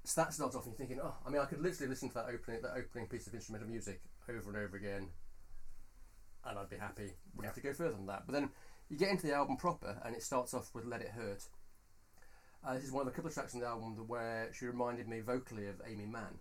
so 0.05 0.23
that 0.23 0.33
starts 0.33 0.57
off 0.57 0.65
and 0.65 0.73
you're 0.73 0.79
thinking, 0.79 1.01
oh, 1.01 1.15
I 1.25 1.31
mean, 1.31 1.41
I 1.41 1.45
could 1.45 1.61
literally 1.61 1.91
listen 1.91 2.09
to 2.09 2.15
that 2.15 2.27
opening 2.27 2.62
that 2.62 2.73
opening 2.75 3.07
piece 3.07 3.27
of 3.27 3.35
instrumental 3.35 3.69
music 3.69 4.01
over 4.29 4.49
and 4.49 4.59
over 4.59 4.77
again, 4.79 5.11
and 6.45 6.59
I'd 6.59 6.71
be 6.71 6.77
happy. 6.77 7.12
Wouldn't 7.35 7.55
have 7.55 7.62
to 7.62 7.69
go 7.69 7.75
further 7.75 7.97
than 7.97 8.07
that. 8.07 8.23
But 8.27 8.33
then 8.33 8.51
you 8.89 8.97
get 8.97 9.11
into 9.11 9.27
the 9.27 9.35
album 9.35 9.59
proper, 9.59 10.01
and 10.05 10.17
it 10.17 10.23
starts 10.23 10.55
off 10.55 10.75
with 10.75 10.87
"Let 10.87 11.03
It 11.03 11.11
Hurt." 11.11 11.49
Uh, 12.64 12.75
this 12.75 12.85
is 12.85 12.92
one 12.92 13.02
of 13.02 13.09
a 13.09 13.11
couple 13.11 13.28
of 13.28 13.35
tracks 13.35 13.54
on 13.54 13.61
the 13.61 13.66
album 13.66 13.97
where 14.07 14.49
she 14.52 14.66
reminded 14.66 15.09
me 15.09 15.21
vocally 15.21 15.66
of 15.66 15.81
Aimee 15.87 16.07
Mann. 16.07 16.38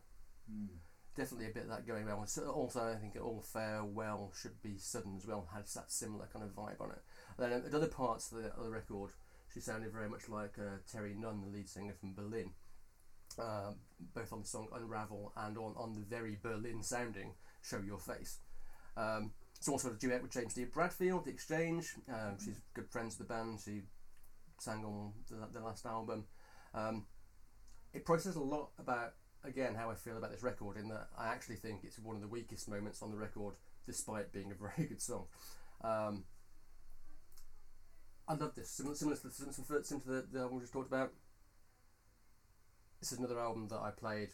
Mm. 0.52 0.68
Definitely 1.16 1.48
a 1.48 1.54
bit 1.54 1.64
of 1.64 1.70
that 1.70 1.88
going 1.88 2.08
on. 2.08 2.28
So 2.28 2.44
also, 2.50 2.94
I 2.94 2.96
think 2.96 3.18
"All 3.22 3.42
Farewell 3.42 4.32
Should 4.40 4.62
Be 4.62 4.78
Sudden" 4.78 5.18
as 5.18 5.26
well 5.26 5.48
has 5.54 5.74
that 5.74 5.92
similar 5.92 6.28
kind 6.32 6.46
of 6.46 6.56
vibe 6.56 6.80
on 6.80 6.92
it. 6.92 7.02
And 7.38 7.52
then 7.52 7.64
at 7.66 7.74
other 7.74 7.88
parts 7.88 8.32
of 8.32 8.38
the, 8.38 8.50
of 8.54 8.64
the 8.64 8.70
record, 8.70 9.12
she 9.54 9.60
sounded 9.60 9.92
very 9.92 10.10
much 10.10 10.30
like 10.30 10.58
uh, 10.58 10.78
Terri 10.90 11.18
Nunn, 11.18 11.42
the 11.42 11.58
lead 11.58 11.68
singer 11.68 11.94
from 12.00 12.14
Berlin. 12.14 12.52
Um, 13.40 13.76
both 14.14 14.32
on 14.34 14.42
the 14.42 14.48
song 14.48 14.68
Unravel 14.76 15.32
and 15.38 15.58
on, 15.58 15.74
on 15.78 15.94
the 15.94 16.02
very 16.02 16.38
Berlin 16.42 16.84
sounding 16.84 17.34
Show 17.62 17.80
Your 17.80 18.00
Face. 18.00 18.40
Um, 18.98 19.32
it's 19.58 19.70
also 19.70 19.92
a 19.92 19.94
duet 19.94 20.22
with 20.22 20.32
James 20.32 20.54
Dean 20.54 20.70
Bradfield, 20.74 21.26
The 21.26 21.32
Exchange. 21.32 21.94
Um, 22.10 22.38
she's 22.44 22.60
good 22.74 22.90
friends 22.90 23.18
with 23.18 23.28
the 23.28 23.34
band. 23.34 23.60
She 23.64 23.84
sang 24.62 24.86
on 24.86 25.12
the, 25.30 25.60
the 25.60 25.66
last 25.66 25.86
album. 25.86 26.26
Um, 26.74 27.06
it 27.94 28.06
processes 28.06 28.36
a 28.36 28.42
lot 28.42 28.70
about, 28.80 29.14
again, 29.44 29.76
how 29.76 29.90
I 29.90 29.96
feel 29.96 30.18
about 30.18 30.32
this 30.32 30.44
record, 30.44 30.78
in 30.78 30.88
that 30.90 31.08
I 31.18 31.28
actually 31.28 31.56
think 31.56 31.82
it's 31.84 32.00
one 32.00 32.16
of 32.16 32.22
the 32.22 32.28
weakest 32.28 32.70
moments 32.70 33.02
on 33.02 33.12
the 33.12 33.18
record, 33.18 33.56
despite 33.86 34.32
being 34.32 34.52
a 34.52 34.56
very 34.76 34.88
good 34.88 35.02
song. 35.02 35.26
Um, 35.84 36.24
I 38.28 38.36
love 38.36 38.56
this. 38.56 38.70
Similar, 38.70 38.96
similar 38.96 39.18
to, 39.18 39.24
the, 39.28 39.32
similar 39.34 39.82
to 39.82 40.00
the, 40.06 40.28
the 40.32 40.40
album 40.40 40.58
we 40.58 40.62
just 40.62 40.74
talked 40.74 40.88
about. 40.88 41.12
This 43.00 43.12
is 43.12 43.18
another 43.18 43.40
album 43.40 43.68
that 43.70 43.80
I 43.80 43.90
played, 43.90 44.30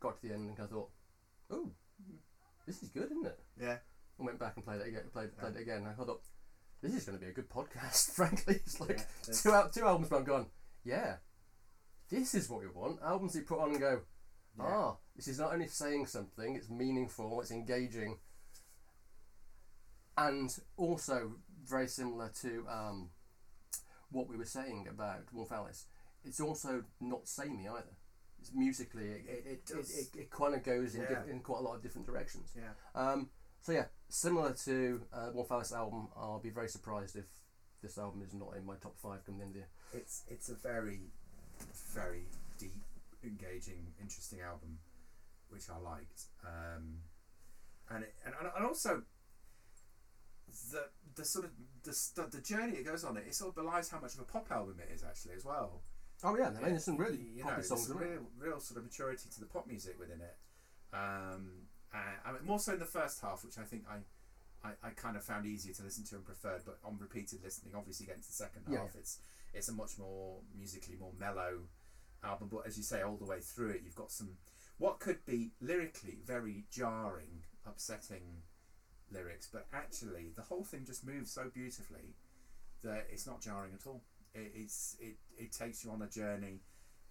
got 0.00 0.20
to 0.20 0.28
the 0.28 0.32
end, 0.32 0.48
and 0.48 0.58
of 0.58 0.70
thought, 0.70 0.90
oh, 1.50 1.72
this 2.66 2.82
is 2.84 2.88
good, 2.90 3.10
isn't 3.10 3.26
it? 3.26 3.40
Yeah. 3.60 3.78
And 4.16 4.26
went 4.26 4.38
back 4.38 4.52
and 4.56 4.64
played 4.64 4.80
it 4.80 4.86
again. 4.86 5.02
Played, 5.12 5.36
played 5.36 5.54
Yeah. 5.54 5.58
it 5.58 5.62
again. 5.62 5.86
I 5.90 5.92
thought, 5.92 6.22
this 6.82 6.94
is 6.94 7.04
going 7.04 7.18
to 7.18 7.24
be 7.24 7.30
a 7.30 7.34
good 7.34 7.48
podcast. 7.50 8.10
Frankly, 8.14 8.56
it's 8.56 8.80
like 8.80 8.98
Yeah, 9.26 9.34
two 9.34 9.52
out 9.52 9.72
two 9.72 9.84
albums, 9.86 10.08
but 10.08 10.16
I'm 10.18 10.24
gone. 10.24 10.46
Yeah, 10.84 11.16
this 12.10 12.34
is 12.34 12.48
what 12.48 12.60
we 12.60 12.68
want. 12.68 13.00
Albums 13.02 13.34
you 13.34 13.42
put 13.42 13.60
on 13.60 13.70
and 13.70 13.80
go, 13.80 14.00
Yeah. 14.58 14.64
ah, 14.66 14.96
this 15.16 15.28
is 15.28 15.38
not 15.38 15.52
only 15.52 15.66
saying 15.68 16.06
something; 16.06 16.54
it's 16.56 16.70
meaningful, 16.70 17.40
it's 17.40 17.50
engaging, 17.50 18.18
and 20.16 20.56
also 20.76 21.32
very 21.64 21.86
similar 21.88 22.30
to 22.42 22.64
um, 22.70 23.10
what 24.10 24.28
we 24.28 24.36
were 24.36 24.44
saying 24.44 24.86
about 24.90 25.32
Wolf 25.32 25.52
Alice. 25.52 25.86
It's 26.24 26.40
also 26.40 26.84
not 27.00 27.28
samey 27.28 27.68
either. 27.68 27.96
It's 28.40 28.52
musically, 28.54 29.04
it 29.04 29.24
it, 29.28 29.46
it, 29.46 29.70
it, 29.70 29.86
it, 30.14 30.20
it 30.20 30.30
kind 30.30 30.54
of 30.54 30.62
goes 30.62 30.94
in, 30.94 31.02
Yeah. 31.02 31.08
diff- 31.08 31.28
in 31.30 31.40
quite 31.40 31.58
a 31.60 31.62
lot 31.62 31.74
of 31.76 31.82
different 31.82 32.06
directions. 32.06 32.54
Yeah. 32.56 32.70
Um, 33.00 33.30
so 33.62 33.72
yeah, 33.72 33.86
similar 34.08 34.52
to 34.64 35.02
uh, 35.12 35.30
Wolf 35.32 35.50
Alice 35.50 35.72
album, 35.72 36.08
I'll 36.16 36.40
be 36.40 36.50
very 36.50 36.68
surprised 36.68 37.16
if 37.16 37.26
this 37.82 37.98
album 37.98 38.22
is 38.22 38.34
not 38.34 38.56
in 38.56 38.66
my 38.66 38.74
top 38.76 38.96
five 38.98 39.24
come 39.24 39.38
the 39.38 39.44
end 39.44 39.50
of 39.50 39.54
the 39.54 39.58
year. 39.60 39.68
It's 39.94 40.24
it's 40.28 40.48
a 40.48 40.54
very, 40.54 41.00
very 41.92 42.26
deep, 42.58 42.74
engaging, 43.24 43.92
interesting 44.00 44.40
album, 44.40 44.78
which 45.48 45.64
I 45.70 45.78
liked. 45.78 46.24
Um, 46.44 46.98
and, 47.90 48.04
it, 48.04 48.14
and 48.24 48.34
and 48.56 48.66
also 48.66 49.02
the 50.72 50.84
the 51.14 51.24
sort 51.24 51.46
of 51.46 51.50
the 51.84 52.36
the 52.36 52.42
journey 52.42 52.74
it 52.74 52.86
goes 52.86 53.04
on 53.04 53.16
it 53.16 53.24
it 53.26 53.34
sort 53.34 53.50
of 53.50 53.54
belies 53.54 53.88
how 53.90 54.00
much 54.00 54.14
of 54.14 54.20
a 54.20 54.24
pop 54.24 54.46
album 54.50 54.76
it 54.80 54.92
is 54.92 55.02
actually 55.02 55.34
as 55.34 55.44
well. 55.44 55.82
Oh 56.24 56.36
yeah, 56.36 56.48
I 56.48 56.50
mean, 56.50 56.70
there's 56.70 56.84
some 56.84 56.96
really 56.96 57.18
you 57.36 57.44
know, 57.44 57.60
songs. 57.60 57.86
there's 57.86 58.00
real, 58.00 58.26
real 58.38 58.60
sort 58.60 58.78
of 58.78 58.84
maturity 58.84 59.28
to 59.32 59.40
the 59.40 59.46
pop 59.46 59.68
music 59.68 59.96
within 60.00 60.20
it. 60.20 60.36
Um, 60.92 61.67
and, 61.92 62.02
I 62.24 62.32
mean, 62.32 62.44
more 62.44 62.58
so 62.58 62.72
in 62.74 62.78
the 62.78 62.84
first 62.84 63.20
half, 63.20 63.44
which 63.44 63.58
I 63.58 63.62
think 63.62 63.84
I, 63.88 64.68
I, 64.68 64.72
I 64.88 64.90
kind 64.90 65.16
of 65.16 65.24
found 65.24 65.46
easier 65.46 65.72
to 65.74 65.82
listen 65.82 66.04
to 66.04 66.16
and 66.16 66.24
preferred. 66.24 66.62
But 66.64 66.78
on 66.84 66.98
repeated 66.98 67.40
listening, 67.42 67.74
obviously 67.76 68.06
getting 68.06 68.22
to 68.22 68.28
the 68.28 68.34
second 68.34 68.62
Yeah. 68.68 68.78
half, 68.80 68.94
it's 68.96 69.18
it's 69.54 69.68
a 69.68 69.72
much 69.72 69.98
more 69.98 70.40
musically 70.56 70.96
more 70.96 71.12
mellow 71.18 71.60
album. 72.22 72.48
But 72.50 72.66
as 72.66 72.76
you 72.76 72.82
say, 72.82 73.02
all 73.02 73.16
the 73.16 73.24
way 73.24 73.40
through 73.40 73.70
it, 73.70 73.82
you've 73.84 73.94
got 73.94 74.10
some 74.10 74.36
what 74.78 75.00
could 75.00 75.24
be 75.26 75.52
lyrically 75.60 76.18
very 76.24 76.64
jarring, 76.70 77.44
upsetting 77.66 78.42
lyrics, 79.10 79.48
but 79.50 79.66
actually 79.72 80.32
the 80.36 80.42
whole 80.42 80.64
thing 80.64 80.84
just 80.84 81.04
moves 81.06 81.32
so 81.32 81.50
beautifully 81.52 82.14
that 82.82 83.06
it's 83.10 83.26
not 83.26 83.40
jarring 83.40 83.72
at 83.74 83.86
all. 83.86 84.02
It, 84.34 84.52
it's 84.54 84.96
it, 85.00 85.16
it 85.36 85.52
takes 85.52 85.84
you 85.84 85.90
on 85.90 86.02
a 86.02 86.06
journey, 86.06 86.60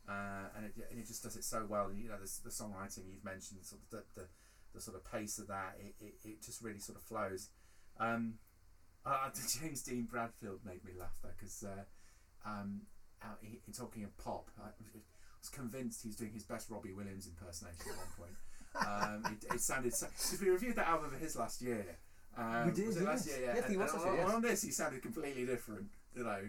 uh, 0.07 0.48
and 0.55 0.65
it 0.65 0.74
and 0.91 1.00
it 1.00 1.07
just 1.07 1.24
does 1.24 1.36
it 1.36 1.43
so 1.43 1.65
well. 1.67 1.88
And, 1.88 2.00
You 2.00 2.10
know, 2.10 2.17
the, 2.17 2.31
the 2.43 2.50
songwriting 2.51 3.12
you've 3.12 3.25
mentioned, 3.25 3.65
sort 3.65 3.81
of 3.81 3.89
the, 3.89 4.22
the, 4.22 4.27
the 4.74 4.81
sort 4.81 4.95
of 4.97 5.03
pace 5.12 5.39
of 5.39 5.47
that, 5.47 5.75
it, 5.79 5.95
it, 6.00 6.13
it 6.24 6.41
just 6.43 6.62
really 6.62 6.79
sort 6.79 6.97
of 6.97 7.03
flows. 7.03 7.50
Um, 8.00 8.36
uh, 9.05 9.29
James 9.62 9.81
Dean 9.83 10.07
Bradfield 10.09 10.59
made 10.65 10.83
me 10.83 10.91
laugh 11.00 11.15
though 11.24 11.29
because 11.38 11.63
uh, 11.63 11.83
um, 12.50 12.81
out, 13.24 13.38
he, 13.41 13.59
he- 13.65 13.71
talking 13.71 14.03
of 14.03 14.15
pop, 14.17 14.50
I 14.62 14.69
was 15.39 15.50
convinced 15.50 16.01
he 16.03 16.09
was 16.09 16.15
doing 16.17 16.31
his 16.33 16.43
best 16.43 16.69
Robbie 16.69 16.93
Williams 16.93 17.27
impersonation 17.27 17.81
at 17.91 17.97
one 17.97 18.13
point. 18.17 18.36
um, 19.25 19.31
it, 19.33 19.55
it 19.55 19.62
sounded 19.62 19.93
so 19.93 20.07
we 20.41 20.50
reviewed 20.50 20.75
that 20.75 20.88
album 20.88 21.13
of 21.13 21.19
his 21.19 21.36
last 21.36 21.62
year. 21.62 21.97
Um, 22.38 22.67
We 22.67 22.71
did, 22.74 22.95
it 22.97 23.01
last 23.03 23.25
year? 23.27 23.38
Yeah, 23.41 23.55
Yes, 23.55 23.67
he 23.67 23.74
And- 23.74 23.81
was 23.81 23.93
and 23.93 24.03
on, 24.03 24.15
yes. 24.15 24.29
on 24.33 24.41
this, 24.41 24.62
he 24.62 24.71
sounded 24.71 25.01
completely 25.01 25.45
different. 25.45 25.88
You 26.15 26.24
know, 26.24 26.41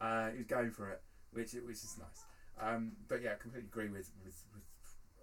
uh, 0.00 0.30
he 0.30 0.38
was 0.38 0.46
going 0.46 0.70
for 0.72 0.90
it, 0.90 1.00
which 1.32 1.52
which 1.54 1.76
is 1.76 1.96
nice. 1.98 2.24
Um, 2.60 2.92
but 3.08 3.22
yeah, 3.22 3.32
I 3.32 3.34
completely 3.36 3.68
agree 3.68 3.88
with, 3.88 4.10
with, 4.22 4.36
with 4.52 4.64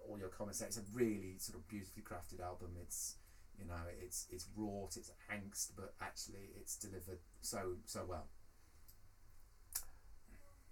all 0.08 0.18
your 0.18 0.28
comments. 0.28 0.60
It's 0.60 0.78
a 0.78 0.82
really 0.92 1.36
sort 1.38 1.58
of 1.58 1.68
beautifully 1.68 2.02
crafted 2.02 2.42
album. 2.42 2.70
It's 2.80 3.16
you 3.58 3.66
know, 3.66 3.74
it's 4.00 4.26
it's 4.30 4.46
wrought, 4.56 4.96
it's 4.96 5.10
angst, 5.32 5.72
but 5.76 5.94
actually 6.00 6.50
it's 6.60 6.76
delivered 6.76 7.18
so 7.40 7.76
so 7.84 8.04
well. 8.08 8.26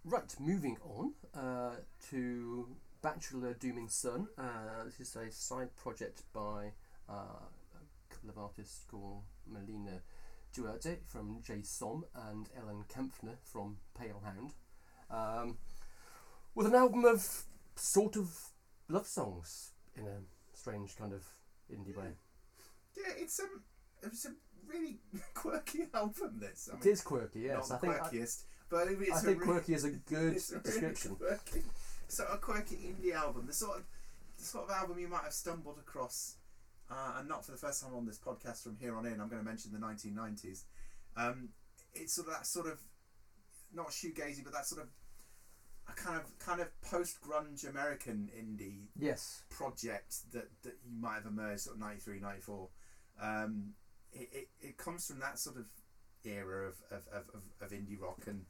Right, 0.05 0.35
moving 0.39 0.77
on 0.85 1.15
uh, 1.35 1.77
to 2.11 2.69
Bachelor 3.03 3.55
Dooming 3.55 3.89
Sun. 3.89 4.29
Uh, 4.39 4.85
this 4.85 5.01
is 5.01 5.17
a 5.17 5.31
side 5.33 5.75
project 5.77 6.23
by 6.33 6.73
uh, 7.09 7.43
a 7.43 8.15
couple 8.15 8.31
of 8.31 8.39
artists 8.39 8.85
called 8.89 9.25
Melina 9.47 10.03
Duterte 10.55 10.99
from 11.07 11.41
Jay 11.43 11.63
Som 11.63 12.05
and 12.31 12.49
Ellen 12.57 12.85
Kempner 12.89 13.37
from 13.43 13.79
Palehound. 13.99 14.53
Um, 15.11 15.59
with 16.55 16.69
an 16.69 16.75
album 16.75 17.05
of 17.05 17.45
sort 17.75 18.17
of 18.17 18.31
love 18.89 19.07
songs 19.07 19.73
in 19.97 20.07
a 20.07 20.17
strange 20.57 20.97
kind 20.97 21.13
of 21.13 21.25
indie 21.73 21.97
way. 21.97 22.11
Yeah, 22.97 23.13
it's 23.19 23.41
um, 23.41 23.63
it's 24.03 24.25
a 24.27 24.31
really 24.69 24.99
quirky 25.35 25.87
album. 25.95 26.39
This, 26.41 26.69
I 26.73 26.77
It 26.79 26.87
is 26.87 27.01
quirky, 27.03 27.41
yes. 27.41 27.71
I 27.71 27.79
think, 27.79 27.95
the 27.95 28.03
I, 28.05 28.27
but 28.69 28.89
it's 28.89 29.11
I 29.13 29.21
think 29.21 29.41
really- 29.41 29.53
quirky 29.53 29.75
is 29.75 29.85
a 29.85 29.91
good 30.09 30.19
really 30.19 30.35
description. 30.35 31.17
quirky, 31.17 31.63
sort 32.09 32.29
of 32.31 32.41
quirky 32.41 32.77
indie 32.77 33.15
album. 33.15 33.47
The 33.47 33.53
sort 33.53 33.79
of 33.79 33.85
the 34.39 34.45
sort 34.45 34.65
of 34.65 34.71
album 34.71 34.99
you 34.99 35.09
might 35.09 35.23
have 35.25 35.33
stumbled 35.33 35.79
across, 35.79 36.37
uh, 36.91 37.15
and 37.19 37.29
not 37.29 37.45
for 37.45 37.53
the 37.53 37.59
first 37.59 37.83
time 37.83 37.95
on 37.95 38.07
this 38.07 38.19
podcast. 38.19 38.63
From 38.63 38.77
here 38.81 38.97
on 38.97 39.07
in, 39.07 39.21
I'm 39.21 39.29
going 39.29 39.43
to 39.43 39.49
mention 39.49 39.73
the 39.73 39.79
1990s. 39.79 40.65
Um, 41.17 41.51
it's 41.95 42.13
sort 42.13 42.29
of 42.29 42.35
that 42.35 42.47
sort 42.47 42.67
of 42.67 42.79
not 43.73 43.89
shoegazy, 43.89 44.45
but 44.45 44.53
that 44.53 44.67
sort 44.67 44.83
of 44.83 44.89
a 45.89 45.93
kind 45.93 46.17
of 46.17 46.39
kind 46.39 46.61
of 46.61 46.69
post 46.83 47.21
grunge 47.21 47.69
American 47.69 48.29
indie 48.37 48.87
Yes. 48.99 49.43
project 49.51 50.33
that, 50.33 50.49
that 50.63 50.75
you 50.85 51.01
might 51.01 51.15
have 51.15 51.27
emerged 51.27 51.63
sort 51.63 51.77
of 51.77 51.81
93 51.81 52.21
94 52.21 52.69
um, 53.21 53.73
it, 54.13 54.29
it, 54.33 54.49
it 54.61 54.77
comes 54.77 55.07
from 55.07 55.21
that 55.21 55.39
sort 55.39 55.57
of 55.57 55.67
era 56.25 56.69
of, 56.69 56.75
of, 56.91 57.29
of, 57.35 57.43
of, 57.61 57.71
indie 57.71 58.01
rock 58.01 58.23
and 58.27 58.45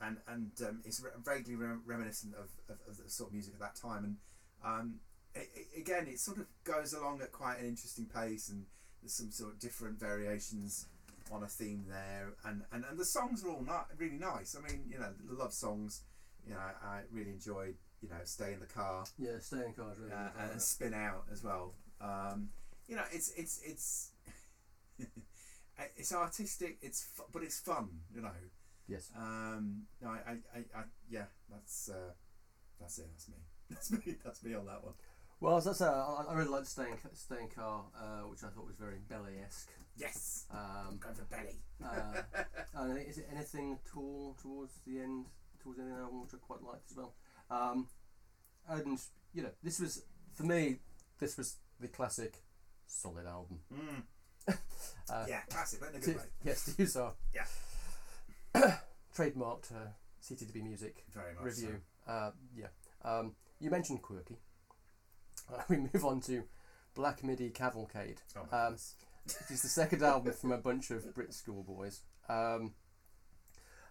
and, 0.00 0.18
and 0.26 0.50
um, 0.66 0.82
it's 0.84 1.00
re- 1.00 1.10
vaguely 1.24 1.54
re- 1.54 1.78
reminiscent 1.86 2.34
of, 2.34 2.48
of, 2.68 2.76
of 2.88 2.96
the 3.02 3.08
sort 3.08 3.30
of 3.30 3.34
music 3.34 3.54
of 3.54 3.60
that 3.60 3.76
time. 3.76 4.18
And 4.64 4.80
um, 4.80 4.94
it, 5.34 5.48
it, 5.54 5.80
again 5.80 6.06
it 6.08 6.18
sort 6.18 6.38
of 6.38 6.46
goes 6.64 6.92
along 6.92 7.22
at 7.22 7.32
quite 7.32 7.58
an 7.60 7.66
interesting 7.66 8.06
pace 8.06 8.48
and 8.48 8.66
there's 9.00 9.14
some 9.14 9.30
sort 9.30 9.52
of 9.52 9.60
different 9.60 9.98
variations 9.98 10.86
on 11.30 11.42
a 11.42 11.46
theme 11.46 11.84
there. 11.88 12.34
And, 12.44 12.62
and, 12.72 12.84
and 12.88 12.98
the 12.98 13.04
songs 13.04 13.44
are 13.44 13.50
all 13.50 13.62
not 13.62 13.86
really 13.96 14.18
nice. 14.18 14.56
I 14.56 14.68
mean 14.68 14.84
you 14.90 14.98
know 14.98 15.12
the 15.24 15.34
love 15.34 15.52
songs 15.52 16.02
you 16.46 16.52
know 16.54 16.60
I, 16.60 16.86
I 16.86 17.00
really 17.10 17.30
enjoyed 17.30 17.74
you 18.00 18.08
know 18.08 18.16
stay 18.24 18.52
in 18.52 18.60
the 18.60 18.66
car 18.66 19.04
Yeah, 19.18 19.38
staying 19.40 19.74
cards 19.74 19.98
really. 20.00 20.12
uh, 20.12 20.28
good. 20.36 20.50
and 20.52 20.62
spin 20.62 20.94
out 20.94 21.24
as 21.32 21.42
well. 21.44 21.74
Um, 22.00 22.48
you 22.88 22.96
know, 22.96 23.04
it's 23.12 23.32
it's 23.36 23.60
it's 23.64 24.10
it's 25.96 26.12
artistic. 26.12 26.78
It's 26.82 27.02
fu- 27.02 27.24
but 27.32 27.42
it's 27.42 27.60
fun. 27.60 27.88
You 28.14 28.22
know. 28.22 28.30
yes. 28.88 29.10
Um, 29.16 29.82
no, 30.00 30.08
I, 30.10 30.32
I, 30.54 30.58
I, 30.76 30.82
yeah, 31.08 31.24
that's 31.50 31.88
uh, 31.88 32.12
that's 32.80 32.98
it. 32.98 33.06
That's 33.12 33.28
me. 33.28 33.34
That's 33.70 33.90
me. 33.90 34.16
That's 34.22 34.44
me 34.44 34.54
on 34.54 34.66
that 34.66 34.84
one. 34.84 34.92
Well, 35.40 35.56
as 35.56 35.66
I 35.66 35.72
say, 35.72 35.86
I, 35.86 36.24
I 36.28 36.34
really 36.34 36.50
liked 36.50 36.66
Staying 36.66 36.98
Staying 37.14 37.48
Car, 37.48 37.84
uh, 37.98 38.28
which 38.28 38.44
I 38.44 38.48
thought 38.48 38.66
was 38.66 38.76
very 38.76 38.98
Belly 39.08 39.38
esque. 39.46 39.70
Yes. 39.96 40.44
Um, 40.50 40.58
I'm 40.90 40.98
going 40.98 41.14
for 41.14 41.24
belly. 41.24 41.58
uh, 41.82 42.22
and 42.74 42.98
is 43.08 43.16
it 43.18 43.28
anything 43.34 43.72
at 43.72 43.96
all 43.96 44.36
towards 44.42 44.74
the 44.86 45.00
end, 45.00 45.26
towards 45.62 45.78
the 45.78 45.84
end 45.84 45.92
of 45.92 45.98
the 45.98 46.02
album, 46.04 46.22
which 46.22 46.34
I 46.34 46.38
quite 46.38 46.62
liked 46.62 46.90
as 46.90 46.96
well. 46.96 47.14
Um, 47.50 47.88
and 48.68 48.98
you 49.34 49.42
know, 49.42 49.50
this 49.62 49.80
was 49.80 50.02
for 50.34 50.44
me, 50.44 50.78
this 51.18 51.36
was 51.36 51.56
the 51.80 51.88
classic 51.88 52.42
solid 52.86 53.26
album. 53.26 53.60
Mm. 53.72 54.02
Uh, 55.10 55.24
Yeah, 55.28 55.40
classic, 55.50 55.80
but 55.80 55.90
in 55.90 55.96
a 55.96 56.00
to, 56.00 56.06
good 56.06 56.16
way. 56.16 56.22
yes, 56.44 56.64
to 56.64 56.82
use 56.82 56.96
our 56.96 57.12
Yeah. 57.34 57.44
trademarked 59.16 59.72
uh, 59.72 59.88
CTDB 60.22 60.62
music 60.62 61.04
Very 61.12 61.34
much. 61.34 61.44
review. 61.44 61.80
Uh, 62.06 62.30
yeah. 62.56 62.66
Um, 63.04 63.34
you 63.60 63.70
mentioned 63.70 64.00
quirky. 64.02 64.38
Uh, 65.52 65.62
we 65.68 65.76
move 65.78 66.04
on 66.04 66.20
to 66.22 66.44
Black 66.94 67.22
Midi 67.24 67.50
Cavalcade. 67.50 68.20
So. 68.32 68.46
Oh 68.52 68.66
Um, 68.66 68.74
is 68.74 69.62
the 69.62 69.68
second 69.68 70.02
album 70.02 70.32
from 70.32 70.52
a 70.52 70.58
bunch 70.58 70.90
of 70.90 71.14
Brit 71.14 71.32
schoolboys. 71.34 72.00
Um, 72.28 72.74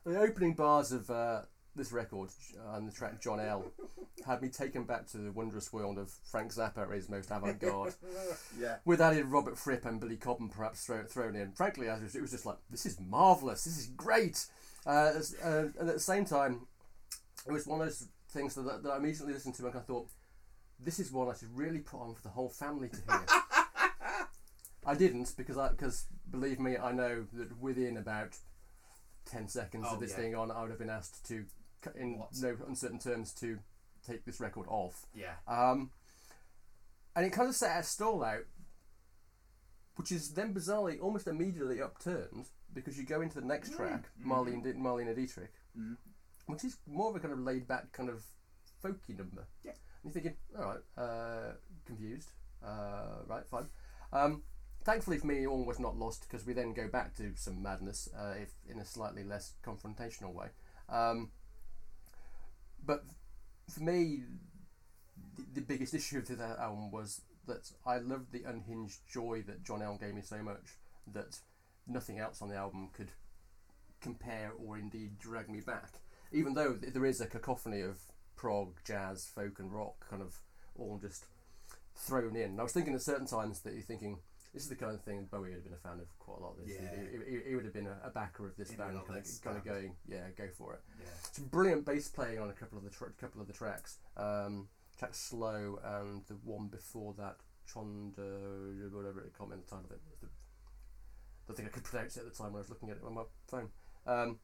the 0.06 0.20
opening 0.20 0.54
bars 0.56 0.92
of 0.92 1.10
uh, 1.10 1.42
this 1.76 1.92
record 1.92 2.30
uh, 2.58 2.76
and 2.76 2.88
the 2.88 2.92
track 2.92 3.22
John 3.22 3.40
L 3.40 3.66
had 4.26 4.42
me 4.42 4.50
taken 4.50 4.84
back 4.84 5.08
to 5.08 5.18
the 5.18 5.32
wondrous 5.32 5.72
world 5.72 5.98
of 5.98 6.12
Frank 6.30 6.54
Zappa 6.54 6.84
at 6.84 6.92
his 6.92 7.10
most 7.10 7.32
avant-garde, 7.32 7.96
Yeah. 8.60 8.78
with 8.86 9.00
added 9.02 9.26
Robert 9.28 9.58
Fripp 9.58 9.86
and 9.86 10.00
Billy 10.00 10.18
Cobham 10.18 10.50
perhaps 10.50 10.86
thrown, 10.86 11.06
thrown 11.06 11.36
in. 11.36 11.54
Frankly, 11.54 11.90
I 11.90 11.98
was, 11.98 12.14
it 12.16 12.22
was 12.22 12.32
just 12.32 12.46
like, 12.46 12.58
this 12.70 12.86
is 12.86 13.00
marvellous, 13.00 13.64
this 13.64 13.78
is 13.78 13.88
great. 13.88 14.46
Uh, 14.86 15.14
uh, 15.44 15.66
and 15.80 15.90
at 15.90 15.94
the 15.96 16.00
same 16.00 16.26
time, 16.26 16.68
it 17.48 17.52
was 17.52 17.66
one 17.66 17.80
of 17.82 17.88
those 17.88 18.08
things 18.30 18.54
that, 18.56 18.84
that 18.84 18.90
I 18.92 18.98
immediately 18.98 19.34
listened 19.34 19.56
to 19.56 19.66
and 19.68 19.76
I 19.76 19.80
thought, 19.80 20.08
this 20.80 21.00
is 21.00 21.12
one 21.12 21.30
I 21.30 21.34
should 21.38 21.56
really 21.56 21.80
put 21.80 22.02
on 22.02 22.14
for 22.16 22.22
the 22.24 22.30
whole 22.30 22.50
family 22.50 22.90
to 22.90 22.98
hear. 22.98 23.26
I 24.86 24.96
didn't 24.96 25.34
because 25.38 25.58
I 25.58 25.70
because 25.70 26.06
believe 26.30 26.60
me, 26.60 26.76
I 26.76 26.92
know 26.92 27.26
that 27.34 27.60
within 27.60 27.98
about 27.98 28.36
ten 29.26 29.48
seconds 29.48 29.86
Oh, 29.88 29.94
of 29.94 30.00
this 30.00 30.12
yeah. 30.12 30.18
being 30.22 30.36
on, 30.36 30.50
I 30.50 30.62
would 30.62 30.72
have 30.72 30.80
been 30.80 30.90
asked 30.90 31.24
to, 31.28 31.46
in 31.96 32.24
no 32.42 32.58
uncertain 32.68 33.00
terms, 33.00 33.34
to 33.36 33.60
take 34.06 34.26
this 34.26 34.40
record 34.40 34.66
off. 34.70 35.06
Yeah. 35.14 35.36
Um, 35.48 35.92
and 37.16 37.26
it 37.26 37.32
kind 37.32 37.50
of 37.50 37.56
set 37.56 37.80
a 37.80 37.84
stall 37.84 38.24
out, 38.24 38.46
which 39.96 40.12
is 40.12 40.34
then 40.34 40.54
bizarrely 40.54 41.02
almost 41.02 41.28
immediately 41.28 41.82
upturned 41.82 42.48
because 42.74 42.98
you 42.98 43.04
go 43.06 43.22
into 43.22 43.40
the 43.40 43.46
next 43.46 43.76
track, 43.76 44.06
Marlene, 44.26 44.64
Di- 44.64 44.74
Marlene 44.74 45.14
Dietrich, 45.16 45.52
Mhm. 45.78 45.98
which 46.48 46.64
is 46.64 46.78
more 46.88 47.10
of 47.10 47.16
a 47.16 47.20
kind 47.20 47.34
of 47.34 47.40
laid 47.40 47.68
back 47.68 47.92
kind 47.92 48.10
of 48.10 48.24
folky 48.82 49.18
number. 49.18 49.46
Yeah. 49.64 49.72
And 50.04 50.06
you're 50.06 50.14
thinking, 50.14 50.38
all 50.58 50.64
right, 50.64 50.82
uh, 50.98 51.54
confused, 51.86 52.32
uh, 52.64 53.24
right, 53.28 53.46
fine. 53.48 53.68
Um, 54.14 54.44
thankfully 54.84 55.18
for 55.20 55.28
me, 55.28 55.46
all 55.46 55.66
was 55.66 55.80
not 55.80 55.98
lost 55.98 56.22
because 56.28 56.46
we 56.46 56.54
then 56.54 56.74
go 56.74 56.88
back 56.88 57.14
to 57.18 57.36
some 57.36 57.62
madness, 57.62 58.08
uh, 58.16 58.36
if 58.38 58.54
in 58.68 58.80
a 58.80 58.86
slightly 58.86 59.24
less 59.24 59.54
confrontational 59.64 60.34
way. 60.34 60.48
Um, 60.90 61.32
but 62.86 63.04
for 63.70 63.82
me, 63.82 64.24
the, 65.38 65.44
the 65.56 65.62
biggest 65.62 65.94
issue 65.94 66.20
of 66.20 66.28
that 66.28 66.60
album 66.60 66.92
was 66.92 67.22
that 67.48 67.72
I 67.86 67.98
loved 67.98 68.32
the 68.32 68.44
unhinged 68.44 69.00
joy 69.12 69.44
that 69.48 69.64
John 69.64 69.82
L 69.82 69.98
gave 69.98 70.14
me 70.14 70.22
so 70.22 70.42
much 70.42 70.78
that 71.14 71.40
nothing 71.88 72.20
else 72.20 72.42
on 72.42 72.50
the 72.50 72.56
album 72.56 72.90
could 72.94 73.12
compare 74.02 74.54
or 74.58 74.78
indeed 74.78 75.20
drag 75.20 75.50
me 75.50 75.62
back. 75.62 76.00
Even 76.32 76.54
though 76.54 76.74
there 76.74 77.06
is 77.06 77.22
a 77.22 77.28
cacophony 77.28 77.82
of 77.82 78.00
prog, 78.36 78.76
jazz, 78.86 79.26
folk, 79.26 79.60
and 79.60 79.74
rock 79.74 80.08
kind 80.10 80.22
of 80.22 80.40
all 80.78 80.98
just 81.02 81.26
thrown 81.96 82.36
in. 82.36 82.52
And 82.52 82.60
I 82.60 82.64
was 82.64 82.72
thinking 82.72 82.96
at 82.96 83.02
certain 83.02 83.28
times 83.28 83.62
that 83.62 83.74
you're 83.74 83.84
thinking, 83.84 84.20
this 84.54 84.64
is 84.64 84.70
the 84.70 84.76
kind 84.76 84.94
of 84.94 85.02
thing 85.04 85.28
Bowie 85.32 85.50
would 85.50 85.56
have 85.56 85.64
been 85.64 85.74
a 85.74 85.78
fan 85.78 86.00
of 86.00 86.08
quite 86.20 86.40
a 86.40 86.42
lot 86.42 86.56
of 86.58 86.66
this. 86.66 86.76
Yeah. 86.76 86.90
He, 87.26 87.32
he, 87.32 87.50
he 87.50 87.56
would 87.56 87.64
have 87.64 87.74
been 87.74 87.88
a, 87.88 87.98
a 88.04 88.10
backer 88.10 88.46
of 88.46 88.56
this 88.58 88.72
band, 88.72 89.00
kind 89.08 89.20
of, 89.20 89.42
kind 89.44 89.58
of 89.58 89.64
going, 89.64 89.96
yeah, 90.08 90.28
go 90.38 90.48
for 90.58 90.74
it. 90.74 90.82
Yeah. 91.00 91.06
Some 91.32 91.46
brilliant 91.46 91.86
bass 91.86 92.10
playing 92.10 92.40
on 92.40 92.50
a 92.50 92.54
couple 92.54 92.78
of 92.78 92.84
the 92.84 92.90
couple 93.20 93.40
of 93.40 93.48
the 93.48 93.54
tracks. 93.54 94.00
Um, 94.18 94.68
track 94.98 95.16
slow 95.16 95.80
and 95.84 96.24
the 96.28 96.36
one 96.44 96.68
before 96.68 97.14
that, 97.18 97.38
Chonda, 97.68 98.92
whatever 98.92 99.22
it 99.22 99.34
can't 99.38 99.50
remember 99.50 99.66
the 99.66 99.72
title 99.72 99.86
of 99.86 99.92
it. 99.92 100.02
The, 100.20 100.28
the 101.48 101.54
thing 101.54 101.66
I 101.66 101.70
could 101.70 101.84
pronounce 101.84 102.18
it 102.18 102.22
at 102.22 102.26
the 102.26 102.38
time 102.38 102.52
when 102.52 102.60
I 102.60 102.64
was 102.64 102.70
looking 102.70 102.90
at 102.90 102.98
it 102.98 103.04
on 103.06 103.14
my 103.14 103.24
phone. 103.48 103.70
Um, 104.06 104.40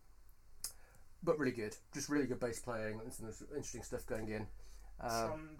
but 1.22 1.38
really 1.38 1.52
good, 1.52 1.76
just 1.94 2.10
really 2.10 2.28
good 2.28 2.40
bass 2.40 2.60
playing 2.60 3.02
and 3.04 3.12
some 3.12 3.28
interesting 3.50 3.84
stuff 3.84 4.06
going 4.06 4.30
in. 4.30 4.48
Um. 5.02 5.58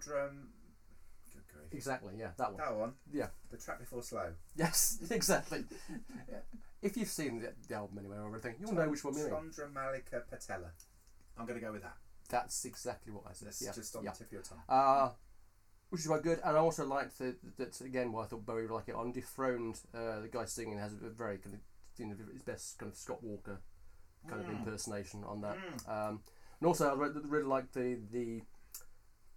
Good 1.70 1.76
exactly, 1.76 2.14
yeah, 2.18 2.30
that 2.36 2.52
one. 2.52 2.56
That 2.56 2.76
one. 2.76 2.92
Yeah. 3.12 3.26
The 3.50 3.56
track 3.56 3.80
before 3.80 4.02
slow. 4.02 4.32
Yes, 4.56 4.98
exactly. 5.10 5.64
If 6.82 6.96
you've 6.96 7.08
seen 7.08 7.40
the, 7.40 7.52
the 7.68 7.74
album 7.74 7.98
anyway 7.98 8.16
or 8.18 8.26
everything, 8.26 8.54
you'll 8.60 8.74
know 8.74 8.88
which 8.88 9.04
one 9.04 9.14
we 9.14 9.22
mean. 9.22 9.30
Chondromalacia 9.30 10.22
Patella. 10.30 10.70
I'm 11.36 11.46
going 11.46 11.58
to 11.58 11.64
go 11.64 11.72
with 11.72 11.82
that. 11.82 11.96
That's 12.28 12.64
exactly 12.64 13.12
what 13.12 13.24
I 13.28 13.32
said. 13.32 13.48
That's 13.48 13.62
yeah, 13.62 13.72
just 13.72 13.96
on 13.96 14.04
yeah. 14.04 14.10
the 14.10 14.18
tip 14.18 14.26
of 14.28 14.32
your 14.32 14.42
tongue. 14.42 14.62
Uh, 14.68 15.10
which 15.90 16.02
is 16.02 16.06
quite 16.06 16.22
good, 16.22 16.40
and 16.44 16.56
I 16.56 16.60
also 16.60 16.86
liked 16.86 17.18
that. 17.18 17.36
That 17.56 17.80
again, 17.80 18.12
why 18.12 18.24
I 18.24 18.26
thought 18.26 18.44
Bowie 18.44 18.62
would 18.62 18.70
like 18.70 18.88
it 18.88 18.94
on 18.94 19.12
Dethroned. 19.12 19.80
Uh, 19.94 20.20
the 20.20 20.28
guy 20.30 20.44
singing 20.44 20.78
has 20.78 20.92
a 20.92 21.08
very 21.08 21.38
kind 21.38 21.54
of 21.54 21.60
you 21.98 22.06
know, 22.06 22.14
his 22.32 22.42
best 22.42 22.78
kind 22.78 22.92
of 22.92 22.96
Scott 22.96 23.22
Walker 23.22 23.60
kind 24.28 24.42
of 24.42 24.50
impersonation 24.50 25.24
on 25.24 25.40
that. 25.40 25.56
Um, 25.86 26.20
and 26.60 26.66
also, 26.66 26.90
I 26.90 26.94
re- 26.94 27.20
really 27.24 27.46
like 27.46 27.72
the 27.72 27.98
the 28.12 28.42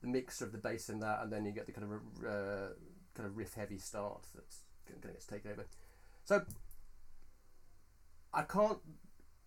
the 0.01 0.07
mix 0.07 0.41
of 0.41 0.51
the 0.51 0.57
bass 0.57 0.89
in 0.89 0.99
that, 0.99 1.21
and 1.21 1.31
then 1.31 1.45
you 1.45 1.51
get 1.51 1.65
the 1.65 1.71
kind 1.71 1.87
of 1.91 2.25
uh, 2.25 2.73
kind 3.15 3.27
of 3.27 3.37
riff 3.37 3.53
heavy 3.53 3.77
start 3.77 4.25
that's 4.35 4.61
going 4.87 5.01
to 5.01 5.07
get 5.09 5.27
taken 5.27 5.51
over. 5.51 5.65
So 6.23 6.43
I 8.33 8.43
can't, 8.43 8.79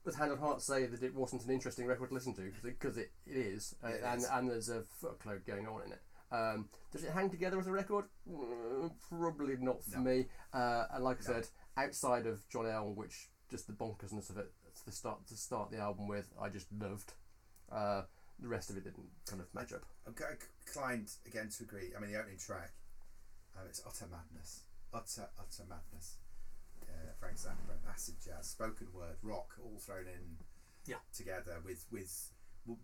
with 0.05 0.17
hand 0.17 0.33
on 0.33 0.39
heart, 0.39 0.61
say 0.61 0.87
that 0.87 1.03
it 1.03 1.15
wasn't 1.15 1.45
an 1.45 1.51
interesting 1.51 1.87
record 1.87 2.09
to 2.09 2.15
listen 2.15 2.35
to 2.35 2.51
because 2.63 2.97
it, 2.99 3.11
it 3.27 3.37
is, 3.37 3.75
uh, 3.83 3.89
It 3.89 4.03
and 4.05 4.19
is. 4.21 4.29
and 4.31 4.49
there's 4.51 4.69
a 4.69 4.83
fuckload 5.03 5.47
going 5.47 5.67
on 5.67 5.83
in 5.87 5.93
it. 5.93 6.03
Um, 6.31 6.69
does 6.93 7.05
it 7.05 7.13
hang 7.13 7.31
together 7.31 7.59
as 7.61 7.67
a 7.67 7.73
record? 7.73 8.07
Mm, 8.29 8.91
Probably 9.09 9.57
not 9.57 9.85
for 9.85 9.99
No. 9.99 10.05
me. 10.05 10.27
Uh, 10.53 10.85
and 10.93 11.05
like 11.05 11.19
I 11.29 11.33
No. 11.33 11.41
said, 11.41 11.49
outside 11.77 12.27
of 12.27 12.47
John 12.49 12.67
L, 12.67 12.93
which 12.95 13.31
just 13.51 13.67
the 13.67 13.73
bonkersness 13.73 14.31
of 14.31 14.39
it 14.39 14.53
to 14.85 14.91
start 14.93 15.27
to 15.29 15.37
start 15.37 15.71
the 15.71 15.79
album 15.79 16.09
with, 16.09 16.33
I 16.41 16.49
just 16.49 16.67
loved. 16.73 17.15
Uh, 17.71 18.03
the 18.41 18.49
rest 18.49 18.71
of 18.71 18.77
it 18.77 18.85
didn't 18.85 19.09
kind 19.27 19.41
of 19.41 19.53
match 19.55 19.73
up. 19.73 19.83
I'm 20.07 20.15
g- 20.15 20.25
inclined 20.67 21.11
again 21.27 21.49
to 21.57 21.65
agree. 21.65 21.93
I 21.97 22.01
mean, 22.01 22.11
the 22.13 22.19
opening 22.19 22.39
track, 22.39 22.73
um, 23.57 23.67
it's 23.69 23.83
utter 23.87 24.07
madness, 24.11 24.63
utter 24.93 25.29
utter 25.39 25.65
madness. 25.69 26.17
Uh, 26.83 27.13
Frank 27.19 27.37
Zappa, 27.37 27.77
acid 27.91 28.15
jazz, 28.25 28.47
spoken 28.49 28.89
word, 28.93 29.17
rock, 29.23 29.55
all 29.63 29.79
thrown 29.79 30.07
in 30.07 30.39
Yeah. 30.87 30.97
together 31.13 31.61
with 31.65 31.87
with 31.91 32.31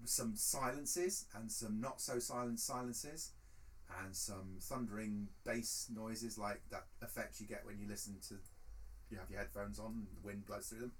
some 0.04 0.36
silences 0.36 1.26
and 1.34 1.50
some 1.50 1.80
not 1.80 2.00
so 2.00 2.18
silent 2.18 2.60
silences, 2.60 3.32
and 4.02 4.14
some 4.16 4.58
thundering 4.60 5.28
bass 5.44 5.88
noises 5.92 6.38
like 6.38 6.60
that 6.70 6.86
effect 7.02 7.40
you 7.40 7.46
get 7.46 7.64
when 7.66 7.78
you 7.78 7.88
listen 7.88 8.18
to 8.28 8.34
you 9.10 9.18
have 9.18 9.28
your 9.30 9.40
headphones 9.40 9.78
on 9.80 9.86
and 9.86 10.06
the 10.16 10.20
wind 10.20 10.46
blows 10.46 10.68
through 10.68 10.78
them, 10.78 10.92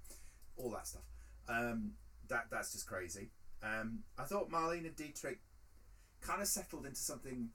all 0.57 0.69
that 0.71 0.85
stuff. 0.85 1.03
Um, 1.47 1.93
that 2.27 2.47
that's 2.49 2.73
just 2.73 2.85
crazy. 2.85 3.31
Um, 3.63 3.99
I 4.17 4.23
thought 4.23 4.49
Marlene 4.49 4.85
and 4.85 4.95
Dietrich 4.95 5.39
kind 6.21 6.41
of 6.41 6.47
settled 6.47 6.85
into 6.85 6.99
something. 6.99 7.49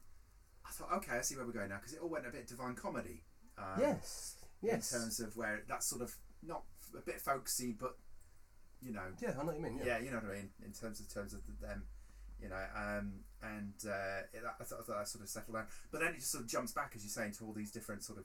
I 0.66 0.71
thought, 0.73 0.92
okay, 0.99 1.16
I 1.19 1.21
see 1.23 1.37
where 1.37 1.47
we're 1.47 1.53
going 1.53 1.69
now 1.69 1.77
because 1.77 1.92
it 1.92 2.01
all 2.03 2.09
went 2.09 2.27
a 2.27 2.31
bit 2.31 2.47
divine 2.47 2.75
comedy. 2.75 3.23
Um, 3.59 3.81
yes, 3.81 4.37
yes. 4.62 4.92
In 4.92 5.01
terms 5.01 5.21
of 5.21 5.37
where 5.37 5.62
that's 5.69 5.87
sort 5.87 6.03
of 6.03 6.14
not 6.42 6.62
a 6.97 7.01
bit 7.01 7.21
folksy, 7.21 7.75
but 7.79 7.97
you 8.81 8.92
know, 8.92 9.01
yeah, 9.21 9.31
I 9.31 9.38
know 9.40 9.47
what 9.47 9.57
you 9.57 9.62
mean. 9.62 9.79
yeah, 9.79 9.99
Yeah. 9.99 9.99
you 10.01 10.11
know 10.11 10.19
what 10.19 10.31
I 10.31 10.35
mean. 10.35 10.51
In 10.64 10.73
terms 10.73 11.01
of 11.01 11.12
terms 11.12 11.33
of 11.33 11.40
them, 11.61 11.85
you 12.40 12.49
know, 12.49 12.64
um, 12.77 13.12
and 13.42 13.75
uh, 13.87 14.21
it, 14.33 14.42
I, 14.61 14.64
thought, 14.64 14.81
I 14.81 14.83
thought 14.83 14.99
that 14.99 15.09
sort 15.09 15.25
of 15.25 15.31
settled 15.31 15.57
down. 15.57 15.66
But 15.90 16.01
then 16.01 16.11
it 16.14 16.16
just 16.19 16.31
sort 16.33 16.45
of 16.45 16.51
jumps 16.51 16.73
back, 16.73 16.92
as 16.95 17.03
you 17.03 17.11
say, 17.11 17.25
into 17.27 17.45
all 17.45 17.53
these 17.53 17.71
different 17.71 18.03
sort 18.05 18.19
of. 18.19 18.25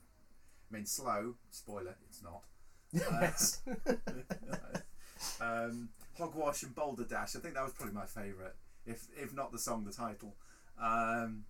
I 0.71 0.75
mean, 0.75 0.85
slow. 0.85 1.35
Spoiler: 1.49 1.95
it's 2.09 2.21
not. 2.23 2.43
yes. 2.93 3.61
um, 5.39 5.89
Hogwash 6.17 6.63
and 6.63 6.75
Balderdash. 6.75 7.35
I 7.35 7.39
think 7.39 7.55
that 7.55 7.63
was 7.63 7.73
probably 7.73 7.93
my 7.93 8.05
favourite, 8.05 8.53
if 8.85 9.07
if 9.17 9.33
not 9.33 9.51
the 9.51 9.59
song, 9.59 9.83
the 9.83 9.91
title. 9.91 10.35
Um, 10.81 11.45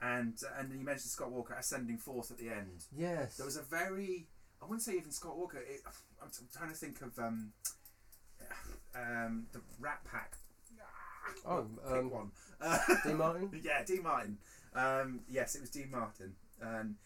and 0.00 0.36
and 0.58 0.72
you 0.72 0.84
mentioned 0.84 1.10
Scott 1.10 1.30
Walker 1.30 1.54
ascending 1.54 1.98
forth 1.98 2.30
at 2.30 2.38
the 2.38 2.48
end. 2.48 2.84
yes. 2.96 3.36
There 3.36 3.46
was 3.46 3.56
a 3.56 3.62
very 3.62 4.26
I 4.60 4.64
wouldn't 4.64 4.82
say 4.82 4.94
even 4.96 5.10
Scott 5.10 5.36
Walker. 5.36 5.58
It, 5.58 5.80
I'm 6.22 6.30
t- 6.30 6.44
trying 6.56 6.70
to 6.70 6.76
think 6.76 7.00
of 7.02 7.18
um, 7.18 7.52
um, 8.94 9.46
the 9.52 9.60
Rat 9.78 10.00
Pack. 10.10 10.36
Oh, 11.44 11.66
pick 11.88 11.98
um, 11.98 12.10
one. 12.10 12.30
Dean 13.04 13.16
Martin. 13.16 13.50
yeah, 13.64 13.84
Dean 13.84 14.02
Martin. 14.02 14.38
Um, 14.74 15.20
yes, 15.28 15.54
it 15.54 15.60
was 15.60 15.70
Dean 15.70 15.90
Martin, 15.90 16.34
that 16.60 16.96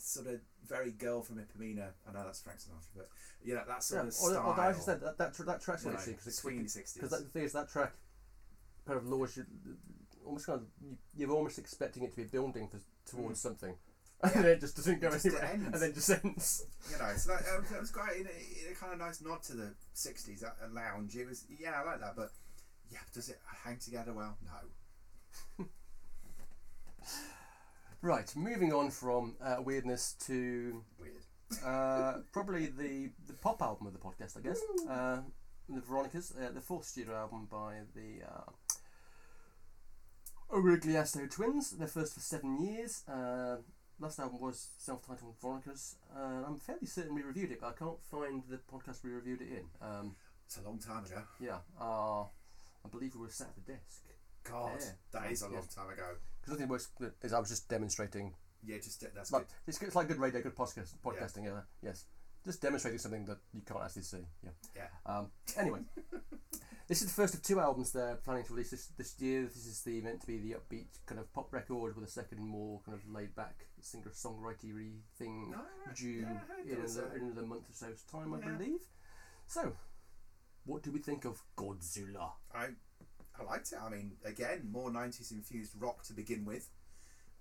sort 0.00 0.26
of 0.28 0.40
very 0.66 0.90
girl 0.92 1.22
from 1.22 1.36
Ipanema. 1.36 1.88
I 2.08 2.12
know 2.12 2.24
that's 2.24 2.40
Frank 2.40 2.58
Sinatra, 2.60 2.88
but 2.96 3.08
you 3.42 3.54
know 3.54 3.62
that 3.66 3.82
sort 3.82 4.02
Yeah, 4.02 4.08
of 4.08 4.14
style. 4.14 4.28
although, 4.36 4.40
although 4.48 4.62
I 4.62 4.72
just 4.72 4.84
said 4.84 5.00
that 5.00 5.18
that, 5.18 5.34
tr- 5.34 5.42
that 5.44 5.60
track's 5.60 5.82
you 5.84 5.88
know, 5.88 5.92
interesting 5.92 6.14
because 6.14 6.34
swinging 6.36 6.68
sixties. 6.68 7.02
because 7.02 7.22
the 7.22 7.28
thing 7.28 7.42
is 7.44 7.52
that 7.52 7.68
track 7.70 7.92
kind 8.86 8.98
of 8.98 9.06
lures 9.06 9.36
you 9.36 9.44
almost 10.24 10.46
kind 10.46 10.60
of 10.60 10.66
you, 10.82 10.96
you're 11.16 11.30
almost 11.32 11.58
expecting 11.58 12.02
it 12.04 12.10
to 12.10 12.16
be 12.16 12.24
building 12.24 12.68
for, 12.68 12.80
towards 13.10 13.40
something, 13.40 13.74
and 14.22 14.32
then 14.32 14.44
it 14.46 14.60
just 14.60 14.76
doesn't 14.76 15.00
go 15.00 15.08
Mm. 15.08 15.12
Just 15.12 15.26
anywhere, 15.26 15.44
ends. 15.52 15.64
and 15.72 15.82
then 15.82 15.94
just 15.94 16.10
ends. 16.10 16.66
you 16.90 16.98
know, 16.98 17.12
so 17.16 17.30
that, 17.32 17.42
um, 17.56 17.64
that 17.70 17.80
was 17.80 17.90
quite 17.90 18.16
in 18.16 18.26
a, 18.26 18.30
in 18.66 18.72
a 18.72 18.74
kind 18.74 18.92
of 18.92 18.98
nice 18.98 19.20
nod 19.20 19.42
to 19.44 19.54
the 19.54 19.72
'60s 19.94 20.42
a, 20.42 20.52
a 20.66 20.68
lounge. 20.72 21.16
It 21.16 21.26
was, 21.26 21.44
yeah, 21.58 21.80
I 21.80 21.84
like 21.84 22.00
that, 22.00 22.14
but 22.16 22.30
yeah, 22.90 22.98
does 23.14 23.28
it 23.28 23.38
hang 23.64 23.78
together 23.78 24.12
well? 24.12 24.36
No. 25.58 25.64
Right, 28.02 28.34
moving 28.34 28.72
on 28.72 28.90
from 28.90 29.36
uh, 29.42 29.56
weirdness 29.62 30.14
to 30.26 30.82
Weird. 30.98 31.64
uh, 31.64 32.14
probably 32.32 32.66
the 32.66 33.10
the 33.26 33.34
pop 33.34 33.60
album 33.60 33.86
of 33.86 33.92
the 33.92 33.98
podcast, 33.98 34.38
I 34.38 34.40
guess. 34.40 34.60
Uh, 34.88 35.18
the 35.68 35.80
Veronicas, 35.80 36.32
uh, 36.36 36.50
the 36.52 36.60
fourth 36.62 36.84
studio 36.86 37.14
album 37.14 37.46
by 37.50 37.80
the 37.94 38.24
uh, 38.26 38.50
Origliasso 40.50 41.30
twins. 41.30 41.72
Their 41.72 41.88
first 41.88 42.14
for 42.14 42.20
seven 42.20 42.58
years. 42.64 43.04
Uh, 43.06 43.56
last 44.00 44.18
album 44.18 44.40
was 44.40 44.68
self-titled 44.78 45.34
Veronicas. 45.40 45.96
Uh, 46.16 46.44
I'm 46.46 46.56
fairly 46.58 46.86
certain 46.86 47.14
we 47.14 47.22
reviewed 47.22 47.52
it, 47.52 47.60
but 47.60 47.68
I 47.68 47.72
can't 47.72 48.02
find 48.10 48.42
the 48.48 48.56
podcast 48.72 49.04
we 49.04 49.10
reviewed 49.10 49.42
it 49.42 49.48
in. 49.50 49.64
Um, 49.86 50.16
It's 50.46 50.56
a 50.56 50.62
long 50.62 50.78
time 50.78 51.04
ago. 51.04 51.22
yeah. 51.38 51.58
Uh, 51.78 52.22
I 52.22 52.88
believe 52.90 53.14
we 53.14 53.20
were 53.20 53.28
sat 53.28 53.48
at 53.48 53.54
the 53.66 53.72
desk. 53.72 54.04
God, 54.42 54.78
Yeah. 54.80 54.92
that 55.12 55.30
is 55.30 55.42
a 55.42 55.48
long 55.48 55.54
Yes. 55.56 55.74
time 55.74 55.90
ago. 55.90 56.16
Because 56.40 56.52
nothing 56.58 56.68
worse 56.68 56.88
than- 56.98 57.12
is 57.22 57.32
I 57.32 57.38
was 57.38 57.48
just 57.50 57.68
demonstrating. 57.68 58.34
Yeah, 58.62 58.76
just 58.76 59.00
that's 59.14 59.32
Like, 59.32 59.48
good. 59.48 59.54
it's, 59.66 59.78
good- 59.78 59.86
it's 59.86 59.96
like 59.96 60.08
good 60.08 60.18
radio, 60.18 60.42
good 60.42 60.54
podcast, 60.54 60.94
podcasting. 61.04 61.44
Yeah. 61.44 61.60
Yes. 61.82 62.04
Just 62.44 62.60
demonstrating 62.62 62.98
something 62.98 63.24
that 63.26 63.38
you 63.52 63.62
can't 63.62 63.82
actually 63.82 64.02
see. 64.02 64.26
Yeah. 64.42 64.50
Yeah. 64.74 64.88
Um, 65.04 65.30
anyway, 65.58 65.80
this 66.88 67.02
is 67.02 67.08
the 67.08 67.12
first 67.14 67.34
of 67.34 67.42
two 67.42 67.60
albums 67.60 67.92
they're 67.92 68.16
planning 68.16 68.44
to 68.44 68.52
release 68.54 68.70
this, 68.70 68.86
this 68.96 69.14
year. 69.20 69.42
This 69.42 69.66
is 69.66 69.82
the 69.82 70.00
meant 70.00 70.20
to 70.22 70.26
be 70.26 70.38
the 70.38 70.52
upbeat 70.56 70.86
kind 71.06 71.20
of 71.20 71.30
pop 71.34 71.52
record 71.52 71.96
with 71.96 72.06
a 72.08 72.10
second, 72.10 72.38
more 72.40 72.80
kind 72.84 72.96
of 72.98 73.06
laid 73.10 73.34
back 73.34 73.66
singer 73.80 74.10
songwritery 74.14 75.00
thing 75.18 75.50
No, 75.50 75.58
due 75.94 76.26
Yeah, 76.64 76.74
in 76.74 76.80
another, 76.80 77.12
in 77.16 77.22
another 77.24 77.46
month 77.46 77.68
or 77.68 77.72
so's 77.74 78.02
time, 78.10 78.32
I 78.34 78.38
believe. 78.38 78.80
So, 79.46 79.72
what 80.64 80.82
do 80.82 80.92
we 80.92 80.98
think 81.00 81.24
of 81.26 81.42
Godzilla? 81.56 82.32
I 82.54 82.68
I 83.40 83.44
liked 83.44 83.72
it. 83.72 83.78
I 83.82 83.88
mean, 83.88 84.12
again, 84.24 84.68
more 84.70 84.90
nineties 84.90 85.32
infused 85.32 85.72
rock 85.80 86.02
to 86.04 86.12
begin 86.12 86.44
with, 86.44 86.68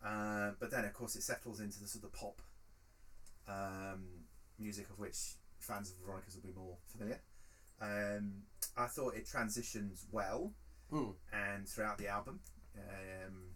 uh, 0.05 0.51
but 0.59 0.71
then 0.71 0.85
of 0.85 0.93
course 0.93 1.15
it 1.15 1.23
settles 1.23 1.59
into 1.59 1.79
the 1.79 1.87
sort 1.87 2.05
of 2.05 2.13
pop 2.13 2.41
um, 3.47 4.03
music 4.57 4.89
of 4.89 4.99
which 4.99 5.35
fans 5.59 5.91
of 5.91 5.97
Veronica's 6.05 6.35
will 6.35 6.43
be 6.43 6.55
more 6.57 6.77
familiar. 6.91 7.19
Um, 7.81 8.43
I 8.77 8.87
thought 8.87 9.15
it 9.15 9.27
transitions 9.27 10.05
well, 10.11 10.53
Hmm. 10.89 11.11
and 11.31 11.67
throughout 11.67 11.97
the 11.97 12.07
album, 12.07 12.39
um, 12.77 13.51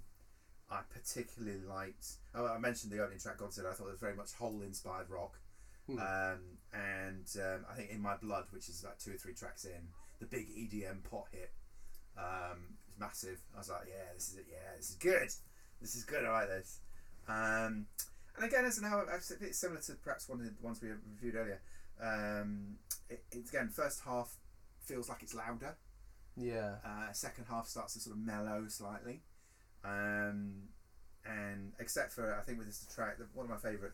I 0.69 0.81
particularly 0.93 1.59
liked. 1.59 2.07
Oh, 2.35 2.45
I 2.47 2.57
mentioned 2.57 2.91
the 2.91 2.99
opening 3.01 3.19
track 3.19 3.37
Godzilla. 3.37 3.69
I 3.71 3.73
thought 3.73 3.87
it 3.87 3.91
was 3.91 3.99
very 3.99 4.15
much 4.15 4.33
Hole 4.33 4.61
inspired 4.61 5.09
rock. 5.09 5.39
Hmm. 5.87 5.99
Um, 5.99 6.39
and 6.73 7.27
um, 7.37 7.65
I 7.69 7.75
think 7.75 7.89
In 7.91 8.01
My 8.01 8.15
Blood, 8.15 8.45
which 8.51 8.69
is 8.69 8.83
like 8.83 8.97
two 8.99 9.11
or 9.11 9.17
three 9.17 9.33
tracks 9.33 9.65
in, 9.65 9.89
the 10.19 10.25
big 10.25 10.47
EDM 10.49 11.03
pot 11.03 11.27
hit, 11.31 11.51
um, 12.17 12.77
is 12.91 12.99
massive. 12.99 13.39
I 13.55 13.59
was 13.59 13.69
like, 13.69 13.87
yeah, 13.87 14.13
this 14.13 14.29
is 14.29 14.37
it. 14.37 14.45
Yeah, 14.49 14.75
this 14.77 14.89
is 14.91 14.95
good. 14.95 15.29
This 15.81 15.95
is 15.95 16.03
good. 16.03 16.25
I 16.25 16.31
like 16.31 16.47
this. 16.47 16.79
Um, 17.27 17.87
and 18.35 18.45
again, 18.45 18.65
as 18.65 18.77
an 18.77 18.85
album, 18.85 19.07
it's 19.13 19.57
similar 19.57 19.79
to 19.81 19.93
perhaps 19.95 20.27
one 20.29 20.39
of 20.39 20.45
the 20.45 20.53
ones 20.61 20.81
we 20.81 20.89
reviewed 20.89 21.35
earlier. 21.35 21.61
Um, 22.01 22.75
it, 23.09 23.23
it's 23.31 23.49
again, 23.51 23.69
first 23.69 24.01
half 24.05 24.35
feels 24.85 25.07
like 25.09 25.21
it's 25.23 25.33
louder. 25.35 25.75
Yeah. 26.35 26.75
Uh, 26.85 27.11
second 27.13 27.45
half 27.49 27.67
starts 27.67 27.93
to 27.93 27.99
sort 27.99 28.15
of 28.15 28.21
mellow 28.25 28.65
slightly, 28.67 29.21
um, 29.83 30.63
and 31.25 31.73
except 31.79 32.11
for 32.13 32.35
I 32.35 32.41
think 32.41 32.57
with 32.57 32.67
this 32.67 32.85
track, 32.93 33.17
the- 33.17 33.27
one 33.33 33.45
of 33.45 33.49
my 33.51 33.57
favourite, 33.57 33.93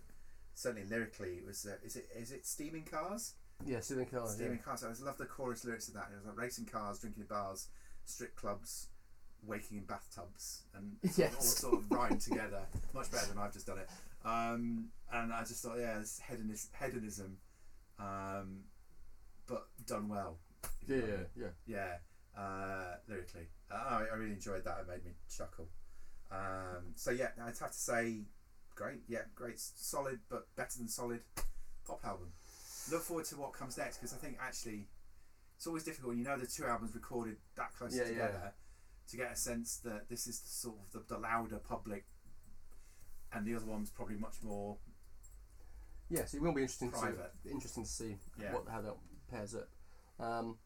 certainly 0.55 0.87
lyrically, 0.87 1.41
was 1.45 1.65
uh, 1.65 1.75
is 1.85 1.95
it 1.97 2.07
is 2.15 2.31
it 2.31 2.45
steaming 2.45 2.83
cars? 2.83 3.33
Yeah, 3.65 3.81
steaming 3.81 4.05
Cars. 4.05 4.31
Yeah. 4.31 4.45
steaming 4.45 4.59
cars. 4.59 4.83
I 4.85 4.89
just 4.89 5.03
love 5.03 5.17
the 5.17 5.25
chorus 5.25 5.65
lyrics 5.65 5.89
of 5.89 5.95
that. 5.95 6.07
It 6.13 6.15
was 6.15 6.25
like 6.27 6.37
racing 6.37 6.65
cars, 6.65 6.99
drinking 6.99 7.25
bars, 7.29 7.67
strip 8.09 8.35
clubs, 8.35 8.87
waking 9.45 9.77
in 9.77 9.83
bathtubs, 9.85 10.63
and 10.75 10.97
Yes. 11.17 11.33
all 11.35 11.41
sort 11.41 11.73
of 11.75 11.91
rhyme 11.91 12.17
together. 12.19 12.61
Much 12.93 13.11
better 13.11 13.27
than 13.27 13.37
I've 13.37 13.53
just 13.53 13.67
done 13.67 13.77
it. 13.79 13.89
Um, 14.25 14.89
and 15.11 15.31
I 15.33 15.41
just 15.41 15.63
thought, 15.63 15.77
yeah, 15.79 15.97
this 15.99 16.19
hedonis- 16.29 16.67
hedonism, 16.79 17.37
um, 17.99 18.59
but 19.47 19.67
done 19.85 20.09
well. 20.09 20.37
Yeah, 20.87 20.95
know 20.97 21.01
what 21.03 21.09
I 21.09 21.17
yeah, 21.35 21.47
yeah. 21.67 21.97
Yeah, 22.35 22.41
uh, 22.41 22.95
lyrically, 23.07 23.47
uh, 23.71 23.75
I, 23.75 24.03
I 24.11 24.15
really 24.15 24.31
enjoyed 24.33 24.63
that. 24.65 24.77
It 24.81 24.87
made 24.89 25.05
me 25.05 25.11
chuckle. 25.35 25.67
Um, 26.31 26.93
so 26.95 27.11
yeah, 27.11 27.29
I'd 27.41 27.57
have 27.57 27.71
to 27.71 27.77
say, 27.77 28.23
great. 28.75 29.01
Yeah, 29.07 29.21
great, 29.35 29.59
solid, 29.59 30.19
but 30.29 30.47
better 30.55 30.77
than 30.77 30.87
solid 30.87 31.21
pop 31.87 32.01
album. 32.05 32.31
Look 32.91 33.01
forward 33.03 33.25
to 33.25 33.35
what 33.37 33.53
comes 33.53 33.77
next 33.77 33.97
because 33.97 34.13
I 34.13 34.17
think 34.17 34.37
actually 34.41 34.87
it's 35.59 35.67
always 35.67 35.83
difficult 35.83 36.11
when 36.11 36.17
you 36.19 36.23
know 36.23 36.37
the 36.37 36.47
two 36.47 36.65
albums 36.65 36.95
recorded 36.95 37.35
that 37.57 37.73
close 37.77 37.93
Yeah, 37.93 38.03
yeah. 38.03 38.07
together 38.07 38.53
to 39.09 39.17
get 39.17 39.33
a 39.33 39.35
sense 39.35 39.75
that 39.83 40.07
this 40.07 40.25
is 40.25 40.39
the 40.39 40.47
sort 40.47 40.77
of 40.95 41.05
the, 41.05 41.15
the 41.15 41.19
louder 41.19 41.57
public, 41.57 42.05
and 43.33 43.45
the 43.45 43.55
other 43.55 43.65
one's 43.65 43.89
probably 43.89 44.15
much 44.15 44.35
more 44.41 44.77
Yeah, 46.07 46.23
so 46.23 46.37
it 46.37 46.43
will 46.43 46.53
be 46.53 46.61
interesting 46.61 46.91
Private. 46.91 47.33
to 47.43 47.51
interesting 47.51 47.83
to 47.83 47.89
see 47.89 48.15
Yeah. 48.41 48.53
what 48.53 48.69
how 48.71 48.79
that 48.79 48.95
pairs 49.29 49.53
up. 49.53 49.67
Um, 50.17 50.57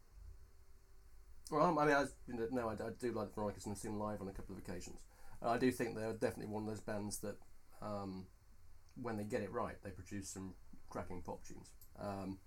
well, 1.49 1.79
I 1.79 1.86
mean, 1.86 2.10
know, 2.27 2.47
no, 2.51 2.69
I, 2.69 2.73
I 2.73 2.89
do 2.99 3.13
like 3.13 3.29
the 3.29 3.34
Veronicas 3.34 3.65
and 3.65 3.71
I've 3.73 3.79
seen 3.79 3.93
them 3.93 3.99
live 3.99 4.21
on 4.21 4.27
a 4.27 4.32
couple 4.32 4.56
of 4.56 4.62
occasions. 4.62 4.99
Uh, 5.41 5.49
I 5.49 5.58
do 5.58 5.71
think 5.71 5.95
they're 5.95 6.13
definitely 6.13 6.53
one 6.53 6.63
of 6.63 6.69
those 6.69 6.82
bands 6.82 7.17
that, 7.19 7.38
um, 7.82 8.27
when 9.01 9.17
they 9.17 9.23
get 9.23 9.41
it 9.41 9.51
right, 9.51 9.75
they 9.84 9.89
produce 9.89 10.29
some 10.29 10.53
cracking 10.91 11.23
pop 11.23 11.43
tunes. 11.43 11.71
Um, 11.99 12.38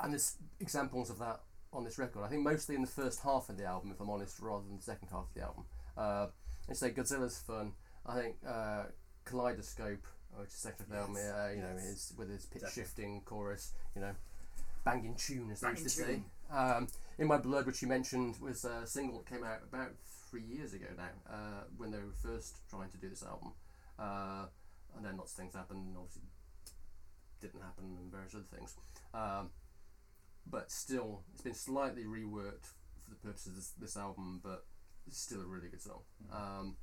and 0.00 0.12
there's 0.12 0.36
examples 0.60 1.10
of 1.10 1.18
that 1.18 1.40
on 1.72 1.84
this 1.84 1.98
record. 1.98 2.24
I 2.24 2.28
think 2.28 2.42
mostly 2.42 2.74
in 2.74 2.82
the 2.82 2.88
first 2.88 3.20
half 3.20 3.48
of 3.48 3.56
the 3.56 3.64
album, 3.64 3.90
if 3.92 4.00
I'm 4.00 4.10
honest, 4.10 4.38
rather 4.40 4.64
than 4.66 4.76
the 4.76 4.82
second 4.82 5.08
half 5.10 5.26
of 5.28 5.34
the 5.34 5.42
album. 5.42 5.64
Uh, 5.96 6.26
and 6.68 6.76
say 6.76 6.90
Godzilla's 6.90 7.38
fun. 7.38 7.72
I 8.06 8.14
think 8.20 8.36
uh, 8.46 8.84
Kaleidoscope, 9.24 10.06
which 10.38 10.48
is 10.48 10.54
the 10.54 10.58
second 10.58 10.86
the 10.88 10.96
album, 10.96 11.16
uh, 11.16 11.50
you 11.50 11.60
know, 11.60 11.76
is 11.76 12.12
with 12.16 12.30
his 12.30 12.46
pitch 12.46 12.62
Definitely. 12.62 12.82
shifting 12.82 13.22
chorus, 13.24 13.72
you 13.94 14.00
know, 14.00 14.12
banging 14.84 15.14
tune 15.16 15.50
as 15.50 15.60
they 15.60 15.70
used 15.70 15.82
to 15.84 15.90
say. 15.90 16.22
Um, 16.50 16.88
In 17.18 17.26
My 17.26 17.36
Blood, 17.36 17.66
which 17.66 17.82
you 17.82 17.88
mentioned, 17.88 18.36
was 18.40 18.64
a 18.64 18.86
single 18.86 19.18
that 19.18 19.26
came 19.28 19.44
out 19.44 19.60
about 19.70 19.90
three 20.30 20.42
years 20.42 20.72
ago 20.72 20.86
now, 20.96 21.32
uh, 21.32 21.62
when 21.76 21.90
they 21.90 21.98
were 21.98 22.12
first 22.22 22.58
trying 22.70 22.90
to 22.90 22.96
do 22.98 23.08
this 23.08 23.22
album. 23.22 23.52
Uh, 23.98 24.46
and 24.96 25.04
then 25.04 25.16
lots 25.16 25.32
of 25.32 25.38
things 25.38 25.54
happened, 25.54 25.86
and 25.86 25.96
obviously 25.96 26.22
didn't 27.40 27.60
happen, 27.60 27.96
and 28.00 28.10
various 28.10 28.34
other 28.34 28.44
things. 28.54 28.74
Um, 29.14 29.50
but 30.50 30.70
still, 30.70 31.22
it's 31.32 31.42
been 31.42 31.54
slightly 31.54 32.04
reworked 32.04 32.72
for 33.02 33.10
the 33.10 33.16
purposes 33.16 33.48
of 33.48 33.56
this, 33.56 33.72
this 33.78 33.96
album, 33.96 34.40
but 34.42 34.64
it's 35.06 35.18
still 35.20 35.40
a 35.40 35.46
really 35.46 35.68
good 35.68 35.82
song. 35.82 36.00
Um, 36.32 36.76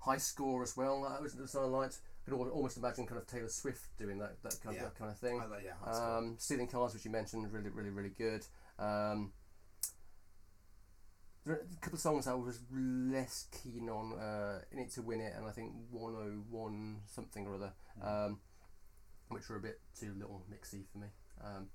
high 0.00 0.18
score 0.18 0.62
as 0.62 0.76
well, 0.76 1.02
that 1.02 1.22
was 1.22 1.34
the 1.34 1.48
song 1.48 1.64
I 1.64 1.78
liked. 1.78 1.98
I 2.26 2.30
could 2.30 2.36
almost 2.36 2.76
imagine 2.76 3.06
kind 3.06 3.20
of 3.20 3.26
Taylor 3.26 3.48
Swift 3.48 3.96
doing 3.98 4.18
that, 4.18 4.42
that, 4.42 4.60
kind, 4.62 4.74
Yeah. 4.76 4.86
of, 4.86 4.92
that 4.92 4.98
kind 4.98 5.10
of 5.10 5.18
thing. 5.18 5.40
I 5.40 5.46
like 5.46 5.64
yeah. 5.64 6.16
Um, 6.16 6.36
Stealing 6.38 6.66
Cars, 6.66 6.92
which 6.94 7.04
you 7.04 7.10
mentioned, 7.10 7.50
really, 7.52 7.70
really, 7.70 7.90
really 7.90 8.10
good. 8.10 8.44
Um, 8.78 9.32
there 11.44 11.54
are 11.54 11.58
a 11.60 11.80
couple 11.80 11.94
of 11.96 12.00
songs 12.00 12.26
I 12.26 12.34
was 12.34 12.58
less 12.72 13.46
keen 13.52 13.88
on 13.88 14.18
uh, 14.18 14.58
in 14.72 14.80
it 14.80 14.90
to 14.92 15.02
win 15.02 15.20
it, 15.20 15.34
and 15.36 15.46
I 15.46 15.52
think 15.52 15.72
101 15.90 16.96
something 17.06 17.46
or 17.46 17.54
other, 17.54 17.72
um, 18.02 18.40
which 19.28 19.48
were 19.48 19.56
a 19.56 19.60
bit 19.60 19.80
too 19.98 20.12
little 20.18 20.44
mixy 20.50 20.84
for 20.90 20.98
me. 20.98 21.06
Um, 21.44 21.68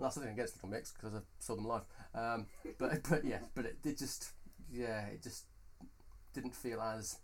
and 0.00 0.06
that's 0.06 0.16
nothing 0.16 0.32
against 0.32 0.56
Little 0.56 0.70
Mix 0.70 0.92
because 0.92 1.14
I 1.14 1.18
saw 1.40 1.56
them 1.56 1.66
live, 1.66 1.82
um, 2.14 2.46
but 2.78 3.02
but 3.10 3.22
yeah, 3.22 3.40
but 3.54 3.66
it, 3.66 3.76
it 3.84 3.98
just 3.98 4.30
yeah, 4.72 5.04
it 5.08 5.22
just 5.22 5.44
didn't 6.32 6.54
feel 6.54 6.80
as 6.80 7.18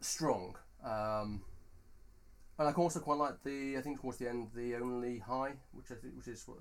strong. 0.00 0.56
Um, 0.84 1.42
and 2.58 2.68
I 2.68 2.72
also 2.72 2.98
quite 2.98 3.18
like 3.18 3.44
the 3.44 3.76
I 3.78 3.80
think 3.80 4.00
towards 4.00 4.18
the 4.18 4.28
end 4.28 4.48
the 4.56 4.74
only 4.74 5.18
high, 5.20 5.52
which 5.72 5.92
I 5.92 5.94
think 5.94 6.16
which 6.16 6.26
is 6.26 6.42
what, 6.48 6.58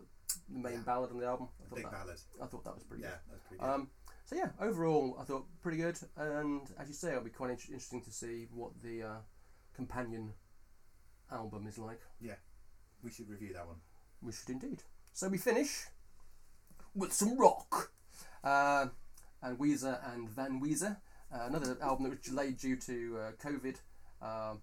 the 0.49 0.59
main 0.59 0.73
Yeah. 0.73 0.79
ballad 0.85 1.09
on 1.11 1.17
the 1.19 1.25
album. 1.25 1.47
I 1.59 1.67
thought 1.67 1.75
Big 1.77 1.85
that 1.85 1.91
ballad. 1.91 2.19
I 2.43 2.45
thought 2.45 2.63
that 2.65 2.75
was 2.75 2.83
pretty 2.83 3.03
Yeah, 3.03 3.09
good. 3.09 3.19
that's 3.31 3.43
pretty 3.47 3.61
good. 3.63 3.69
Um, 3.69 3.89
so 4.25 4.35
yeah, 4.35 4.49
overall 4.59 5.17
I 5.19 5.23
thought 5.23 5.47
pretty 5.63 5.77
good, 5.79 5.97
and 6.15 6.61
as 6.77 6.87
you 6.89 6.93
say, 6.93 7.09
it'll 7.09 7.23
be 7.23 7.31
quite 7.31 7.49
inter- 7.49 7.73
interesting 7.73 8.01
to 8.03 8.11
see 8.11 8.47
what 8.53 8.79
the 8.83 9.01
uh, 9.01 9.17
companion 9.75 10.33
album 11.31 11.65
is 11.65 11.79
like. 11.79 12.01
Yeah, 12.21 12.35
we 13.03 13.09
should 13.09 13.29
review 13.29 13.53
that 13.53 13.65
one. 13.65 13.77
We 14.21 14.31
should 14.31 14.49
indeed. 14.49 14.83
So 15.13 15.27
we 15.27 15.37
finish 15.37 15.85
with 16.93 17.13
some 17.13 17.37
rock, 17.37 17.91
uh, 18.43 18.87
and 19.41 19.57
Weezer 19.59 19.99
and 20.13 20.29
Van 20.29 20.61
Weezer, 20.61 20.97
uh, 21.33 21.45
another 21.47 21.77
album 21.81 22.03
that 22.05 22.09
was 22.11 22.19
delayed 22.19 22.57
due 22.57 22.75
to 22.77 23.17
uh, 23.19 23.31
COVID. 23.43 23.75
Um 24.21 24.59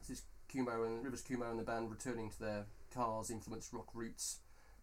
this 0.00 0.18
is 0.18 0.24
Cuomo 0.52 0.86
and 0.86 1.02
Rivers 1.04 1.22
Cuomo 1.22 1.50
and 1.50 1.58
the 1.58 1.64
band 1.64 1.90
returning 1.90 2.30
to 2.30 2.38
their 2.38 2.66
cars 2.94 3.30
influenced 3.30 3.72
rock 3.72 3.88
roots 3.94 4.38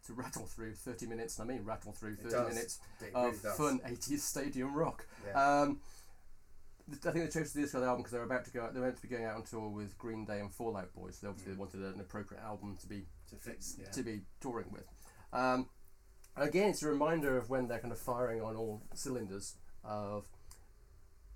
to 0.07 0.13
rattle 0.13 0.45
through 0.45 0.73
30 0.73 1.05
minutes, 1.05 1.39
and 1.39 1.49
I 1.49 1.53
mean 1.55 1.63
rattle 1.63 1.93
through 1.93 2.15
30 2.17 2.29
does. 2.29 2.53
minutes 2.53 2.79
of 3.15 3.41
does. 3.41 3.55
fun 3.57 3.79
80s 3.87 4.19
stadium 4.19 4.75
rock. 4.75 5.05
Yeah. 5.25 5.61
Um, 5.61 5.79
th- 6.91 7.05
I 7.05 7.11
think 7.11 7.25
they 7.31 7.39
chose 7.39 7.49
to 7.51 7.55
do 7.57 7.61
this 7.61 7.71
for 7.71 7.79
the 7.79 7.85
album 7.85 7.99
because 8.01 8.11
they're 8.11 8.23
about 8.23 8.43
to 8.45 8.51
go. 8.51 8.69
They're 8.73 8.81
meant 8.83 8.97
to 8.97 9.01
be 9.01 9.07
going 9.07 9.23
out 9.23 9.35
on 9.37 9.43
tour 9.43 9.69
with 9.69 9.97
Green 9.97 10.25
Day 10.25 10.41
and 10.41 10.51
Fallout 10.51 10.93
Boy, 10.93 11.11
so 11.11 11.19
they 11.21 11.27
obviously 11.29 11.53
Mm. 11.53 11.57
wanted 11.59 11.81
an 11.81 11.99
appropriate 12.01 12.41
album 12.43 12.75
to 12.81 12.87
be 12.87 13.05
to 13.33 13.39
fix. 13.39 13.75
Yeah. 13.79 13.89
to 13.91 14.03
be 14.03 14.21
touring 14.41 14.71
with. 14.71 14.85
Um, 15.31 15.67
again, 16.35 16.69
it's 16.69 16.83
a 16.83 16.87
reminder 16.89 17.37
of 17.37 17.49
when 17.49 17.67
they're 17.67 17.79
kind 17.79 17.91
of 17.91 17.99
firing 17.99 18.41
on 18.41 18.55
all 18.55 18.81
cylinders 18.93 19.55
of 19.83 20.25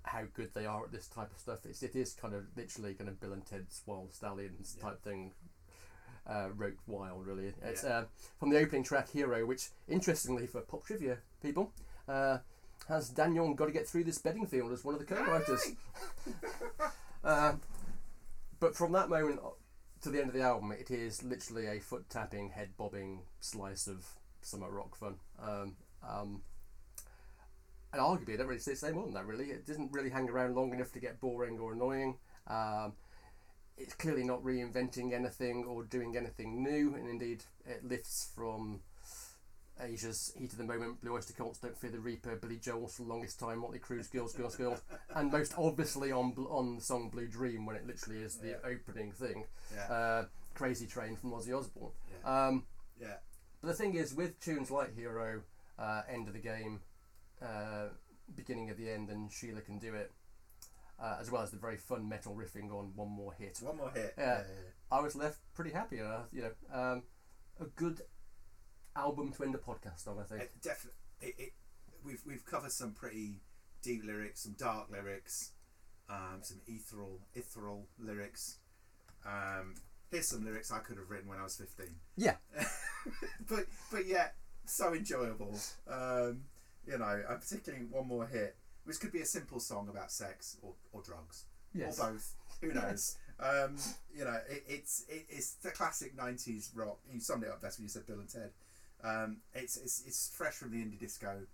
how 0.04 0.22
good 0.32 0.54
they 0.54 0.64
are 0.64 0.84
at 0.84 0.92
this 0.92 1.06
type 1.08 1.30
of 1.32 1.38
stuff. 1.38 1.58
It's, 1.66 1.82
it 1.82 1.94
is 1.94 2.14
kind 2.14 2.34
of 2.34 2.44
literally 2.56 2.94
kind 2.94 3.10
of 3.10 3.20
Bill 3.20 3.32
and 3.32 3.44
Ted's 3.44 3.82
Wild 3.86 4.14
Stallions 4.14 4.76
Yeah. 4.78 4.84
type 4.90 5.02
thing. 5.02 5.32
Uh, 6.26 6.48
wrote 6.56 6.76
wild, 6.86 7.26
really. 7.26 7.54
It's 7.62 7.82
Yeah. 7.84 7.90
uh, 7.90 8.04
from 8.38 8.50
the 8.50 8.58
opening 8.58 8.82
track, 8.84 9.08
Hero, 9.08 9.46
which, 9.46 9.70
interestingly, 9.88 10.46
for 10.46 10.60
pop 10.60 10.84
trivia 10.84 11.18
people, 11.42 11.72
uh, 12.06 12.38
has 12.86 13.08
Daniel 13.08 13.52
got 13.54 13.66
to 13.66 13.72
get 13.72 13.86
through 13.88 14.04
this 14.04 14.18
Bedingfield 14.18 14.70
as 14.72 14.84
one 14.84 14.94
of 14.94 15.00
the 15.00 15.06
co-writers. 15.06 15.72
uh, 17.24 17.54
but 18.60 18.76
from 18.76 18.92
that 18.92 19.08
moment 19.08 19.40
to 20.02 20.10
the 20.10 20.20
end 20.20 20.28
of 20.28 20.34
the 20.34 20.42
album, 20.42 20.72
it 20.72 20.90
is 20.90 21.22
literally 21.22 21.66
a 21.66 21.80
foot 21.80 22.08
tapping, 22.08 22.50
head 22.50 22.70
bobbing 22.76 23.22
slice 23.40 23.86
of 23.86 24.06
summer 24.42 24.70
rock 24.70 24.96
fun. 24.96 25.16
Um, 25.42 25.76
Um, 26.02 26.42
and 27.92 28.00
arguably, 28.00 28.34
I 28.34 28.36
don't 28.36 28.46
really 28.46 28.60
say 28.60 28.72
the 28.72 28.76
same 28.76 28.94
more 28.94 29.04
than 29.04 29.14
that. 29.14 29.26
Really, 29.26 29.46
it 29.46 29.66
doesn't 29.66 29.92
really 29.92 30.10
hang 30.10 30.28
around 30.28 30.54
long 30.54 30.72
enough 30.72 30.92
to 30.92 31.00
get 31.00 31.20
boring 31.20 31.58
or 31.58 31.72
annoying. 31.72 32.18
Um, 32.46 32.92
it's 33.76 33.94
clearly 33.94 34.24
not 34.24 34.42
reinventing 34.42 35.12
anything 35.12 35.64
or 35.64 35.84
doing 35.84 36.16
anything 36.16 36.62
new, 36.62 36.94
and 36.94 37.08
indeed, 37.08 37.44
it 37.66 37.84
lifts 37.84 38.30
from 38.34 38.80
Asia's 39.80 40.32
Heat 40.36 40.52
of 40.52 40.58
the 40.58 40.64
Moment, 40.64 41.00
Blue 41.00 41.14
Oyster 41.14 41.32
Cults, 41.32 41.58
Don't 41.58 41.76
Fear 41.78 41.90
the 41.90 42.00
Reaper, 42.00 42.36
Billy 42.36 42.56
Joel's 42.56 42.96
for 42.96 43.02
the 43.02 43.08
longest 43.08 43.38
time, 43.38 43.58
Motley 43.60 43.78
Crue's 43.78 44.08
Girls, 44.08 44.34
Girls, 44.34 44.56
Girls, 44.56 44.80
and 45.14 45.30
most 45.30 45.54
obviously 45.56 46.10
on 46.12 46.32
on 46.50 46.76
the 46.76 46.82
song 46.82 47.08
Blue 47.10 47.26
Dream 47.28 47.64
when 47.66 47.76
it 47.76 47.86
literally 47.86 48.20
is 48.22 48.36
the 48.38 48.48
Yeah. 48.48 48.56
opening 48.64 49.12
thing. 49.12 49.44
Yeah. 49.74 49.92
Uh, 49.92 50.24
Crazy 50.54 50.86
Train 50.86 51.16
from 51.16 51.30
Ozzy 51.30 51.56
Osbourne. 51.56 51.92
Yeah. 52.24 52.46
Um, 52.46 52.66
yeah. 53.00 53.16
but 53.60 53.68
the 53.68 53.74
thing 53.74 53.94
is, 53.94 54.14
with 54.14 54.40
tunes 54.40 54.70
like 54.70 54.94
Hero, 54.96 55.42
uh, 55.78 56.02
End 56.08 56.26
of 56.26 56.34
the 56.34 56.40
Game, 56.40 56.80
uh, 57.40 57.88
Beginning 58.34 58.70
of 58.70 58.76
the 58.76 58.90
End, 58.90 59.08
and 59.10 59.30
Sheila 59.32 59.60
Can 59.60 59.78
Do 59.78 59.94
It, 59.94 60.10
uh, 61.00 61.16
as 61.20 61.30
well 61.30 61.42
as 61.42 61.50
the 61.52 61.56
very 61.58 61.76
fun 61.76 62.08
metal 62.08 62.34
riffing 62.34 62.72
on 62.72 62.92
One 62.96 63.10
More 63.10 63.32
Hit, 63.34 63.58
One 63.62 63.76
more 63.76 63.90
hit. 63.90 64.14
Yeah. 64.18 64.42
I 64.90 65.00
was 65.00 65.14
left 65.14 65.38
pretty 65.54 65.70
happy. 65.70 65.96
You 65.96 66.24
know, 66.32 66.52
um, 66.72 67.02
a 67.60 67.64
good 67.76 68.02
album 68.96 69.32
to 69.32 69.44
end 69.44 69.54
a 69.54 69.58
podcast 69.58 70.06
on, 70.08 70.18
I 70.18 70.22
think. 70.24 70.42
It 70.42 70.50
definitely. 70.62 70.98
It, 71.20 71.34
it, 71.38 71.52
we've 72.04 72.22
we've 72.26 72.44
covered 72.44 72.72
some 72.72 72.92
pretty 72.92 73.40
deep 73.82 74.04
lyrics, 74.04 74.42
some 74.42 74.52
dark 74.58 74.90
lyrics, 74.90 75.52
um, 76.08 76.40
some 76.42 76.60
ethereal 76.66 77.20
ethereal 77.34 77.86
lyrics. 77.98 78.56
Um, 79.26 79.74
here's 80.10 80.28
some 80.28 80.44
lyrics 80.44 80.70
I 80.72 80.78
could 80.78 80.96
have 80.98 81.10
written 81.10 81.28
when 81.28 81.38
I 81.38 81.44
was 81.44 81.56
fifteen. 81.56 81.96
Yeah. 82.16 82.36
but 83.48 83.66
but 83.90 84.06
yet 84.06 84.34
so 84.64 84.92
enjoyable. 84.94 85.54
Um, 85.90 86.42
you 86.86 86.96
know, 86.98 87.22
uh, 87.28 87.34
particularly 87.34 87.84
one 87.90 88.06
more 88.08 88.26
hit, 88.26 88.56
which 88.84 88.98
could 89.00 89.12
be 89.12 89.20
a 89.20 89.26
simple 89.26 89.60
song 89.60 89.88
about 89.88 90.10
sex 90.10 90.56
or, 90.62 90.72
or 90.92 91.02
drugs 91.02 91.44
Yes. 91.74 91.98
or 91.98 92.12
both. 92.12 92.34
Who 92.62 92.72
knows? 92.72 93.16
um, 93.40 93.76
you 94.14 94.24
know, 94.24 94.38
it, 94.48 94.64
it's 94.66 95.04
it, 95.08 95.26
it's 95.28 95.52
the 95.54 95.70
classic 95.70 96.16
'90s 96.16 96.70
rock. 96.74 96.98
You 97.12 97.20
summed 97.20 97.44
it 97.44 97.50
up 97.50 97.60
best 97.62 97.78
when 97.78 97.84
you 97.84 97.88
said 97.90 98.06
Bill 98.06 98.18
and 98.20 98.28
Ted. 98.28 98.50
Um, 99.04 99.38
it's, 99.54 99.76
it's 99.76 100.02
it's 100.06 100.30
fresh 100.34 100.54
from 100.54 100.72
the 100.72 100.78
indie 100.78 100.98
disco. 100.98 101.46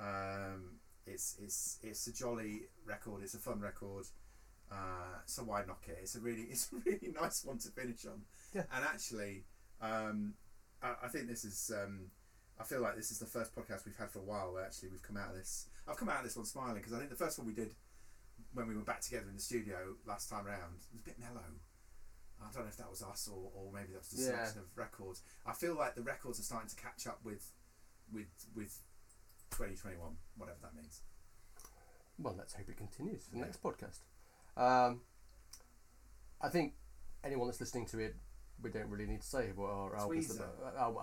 Um, 0.00 0.78
it's 1.06 1.36
it's 1.42 1.78
it's 1.82 2.06
a 2.06 2.12
jolly 2.12 2.62
record. 2.86 3.22
It's 3.22 3.34
a 3.34 3.38
fun 3.38 3.60
record. 3.60 4.06
Uh, 4.70 5.20
so 5.24 5.42
why 5.44 5.64
knock 5.66 5.84
it? 5.88 5.98
It's 6.02 6.14
a 6.14 6.20
really 6.20 6.42
it's 6.50 6.70
a 6.72 6.76
really 6.84 7.12
nice 7.20 7.44
one 7.44 7.58
to 7.58 7.68
finish 7.68 8.04
on. 8.06 8.22
Yeah. 8.54 8.64
And 8.74 8.84
actually, 8.84 9.44
um, 9.80 10.34
I, 10.82 10.94
I 11.04 11.08
think 11.08 11.28
this 11.28 11.44
is. 11.44 11.70
Um, 11.74 12.10
I 12.60 12.64
feel 12.64 12.80
like 12.80 12.96
this 12.96 13.12
is 13.12 13.20
the 13.20 13.26
first 13.26 13.54
podcast 13.54 13.86
we've 13.86 13.96
had 13.96 14.10
for 14.10 14.18
a 14.18 14.22
while 14.22 14.52
where 14.52 14.64
actually 14.64 14.88
we've 14.88 15.02
come 15.02 15.16
out 15.16 15.30
of 15.30 15.36
this. 15.36 15.66
I've 15.86 15.96
come 15.96 16.08
out 16.08 16.18
of 16.18 16.24
this 16.24 16.36
one 16.36 16.44
smiling 16.44 16.74
because 16.74 16.92
I 16.92 16.98
think 16.98 17.08
the 17.10 17.16
first 17.16 17.38
one 17.38 17.46
we 17.46 17.52
did 17.52 17.70
when 18.52 18.66
we 18.66 18.74
were 18.74 18.82
back 18.82 19.00
together 19.00 19.26
in 19.28 19.36
the 19.36 19.40
studio 19.40 19.76
last 20.06 20.28
time 20.28 20.44
around 20.44 20.74
was 20.92 21.00
a 21.00 21.04
bit 21.04 21.18
mellow. 21.20 21.44
I 22.40 22.50
don't 22.52 22.62
know 22.64 22.68
if 22.68 22.76
that 22.76 22.88
was 22.90 23.02
us 23.02 23.28
or, 23.32 23.50
or 23.54 23.72
maybe 23.72 23.92
that 23.92 23.98
was 24.00 24.08
the 24.10 24.22
Yeah. 24.22 24.28
selection 24.30 24.58
of 24.60 24.76
records. 24.76 25.22
I 25.44 25.52
feel 25.52 25.74
like 25.74 25.94
the 25.94 26.02
records 26.02 26.38
are 26.40 26.42
starting 26.44 26.68
to 26.68 26.76
catch 26.76 27.06
up 27.06 27.20
with 27.24 27.52
with 28.12 28.28
with 28.54 28.80
2021, 29.50 30.16
whatever 30.36 30.58
that 30.62 30.74
means. 30.74 31.02
Well, 32.18 32.34
let's 32.36 32.54
hope 32.54 32.68
it 32.68 32.76
continues 32.76 33.24
for 33.24 33.30
the 33.32 33.38
Yeah. 33.38 33.44
next 33.44 33.62
podcast. 33.62 34.00
Um, 34.56 35.02
I 36.40 36.48
think 36.48 36.74
anyone 37.24 37.48
that's 37.48 37.60
listening 37.60 37.86
to 37.86 37.98
it, 37.98 38.16
we 38.62 38.70
don't 38.70 38.88
really 38.90 39.06
need 39.06 39.20
to 39.22 39.26
say 39.26 39.52
what 39.52 39.70
our 39.70 39.94
albums, 39.96 40.28
Tweezer. 40.28 40.48
our 40.76 40.76
albums 40.76 41.00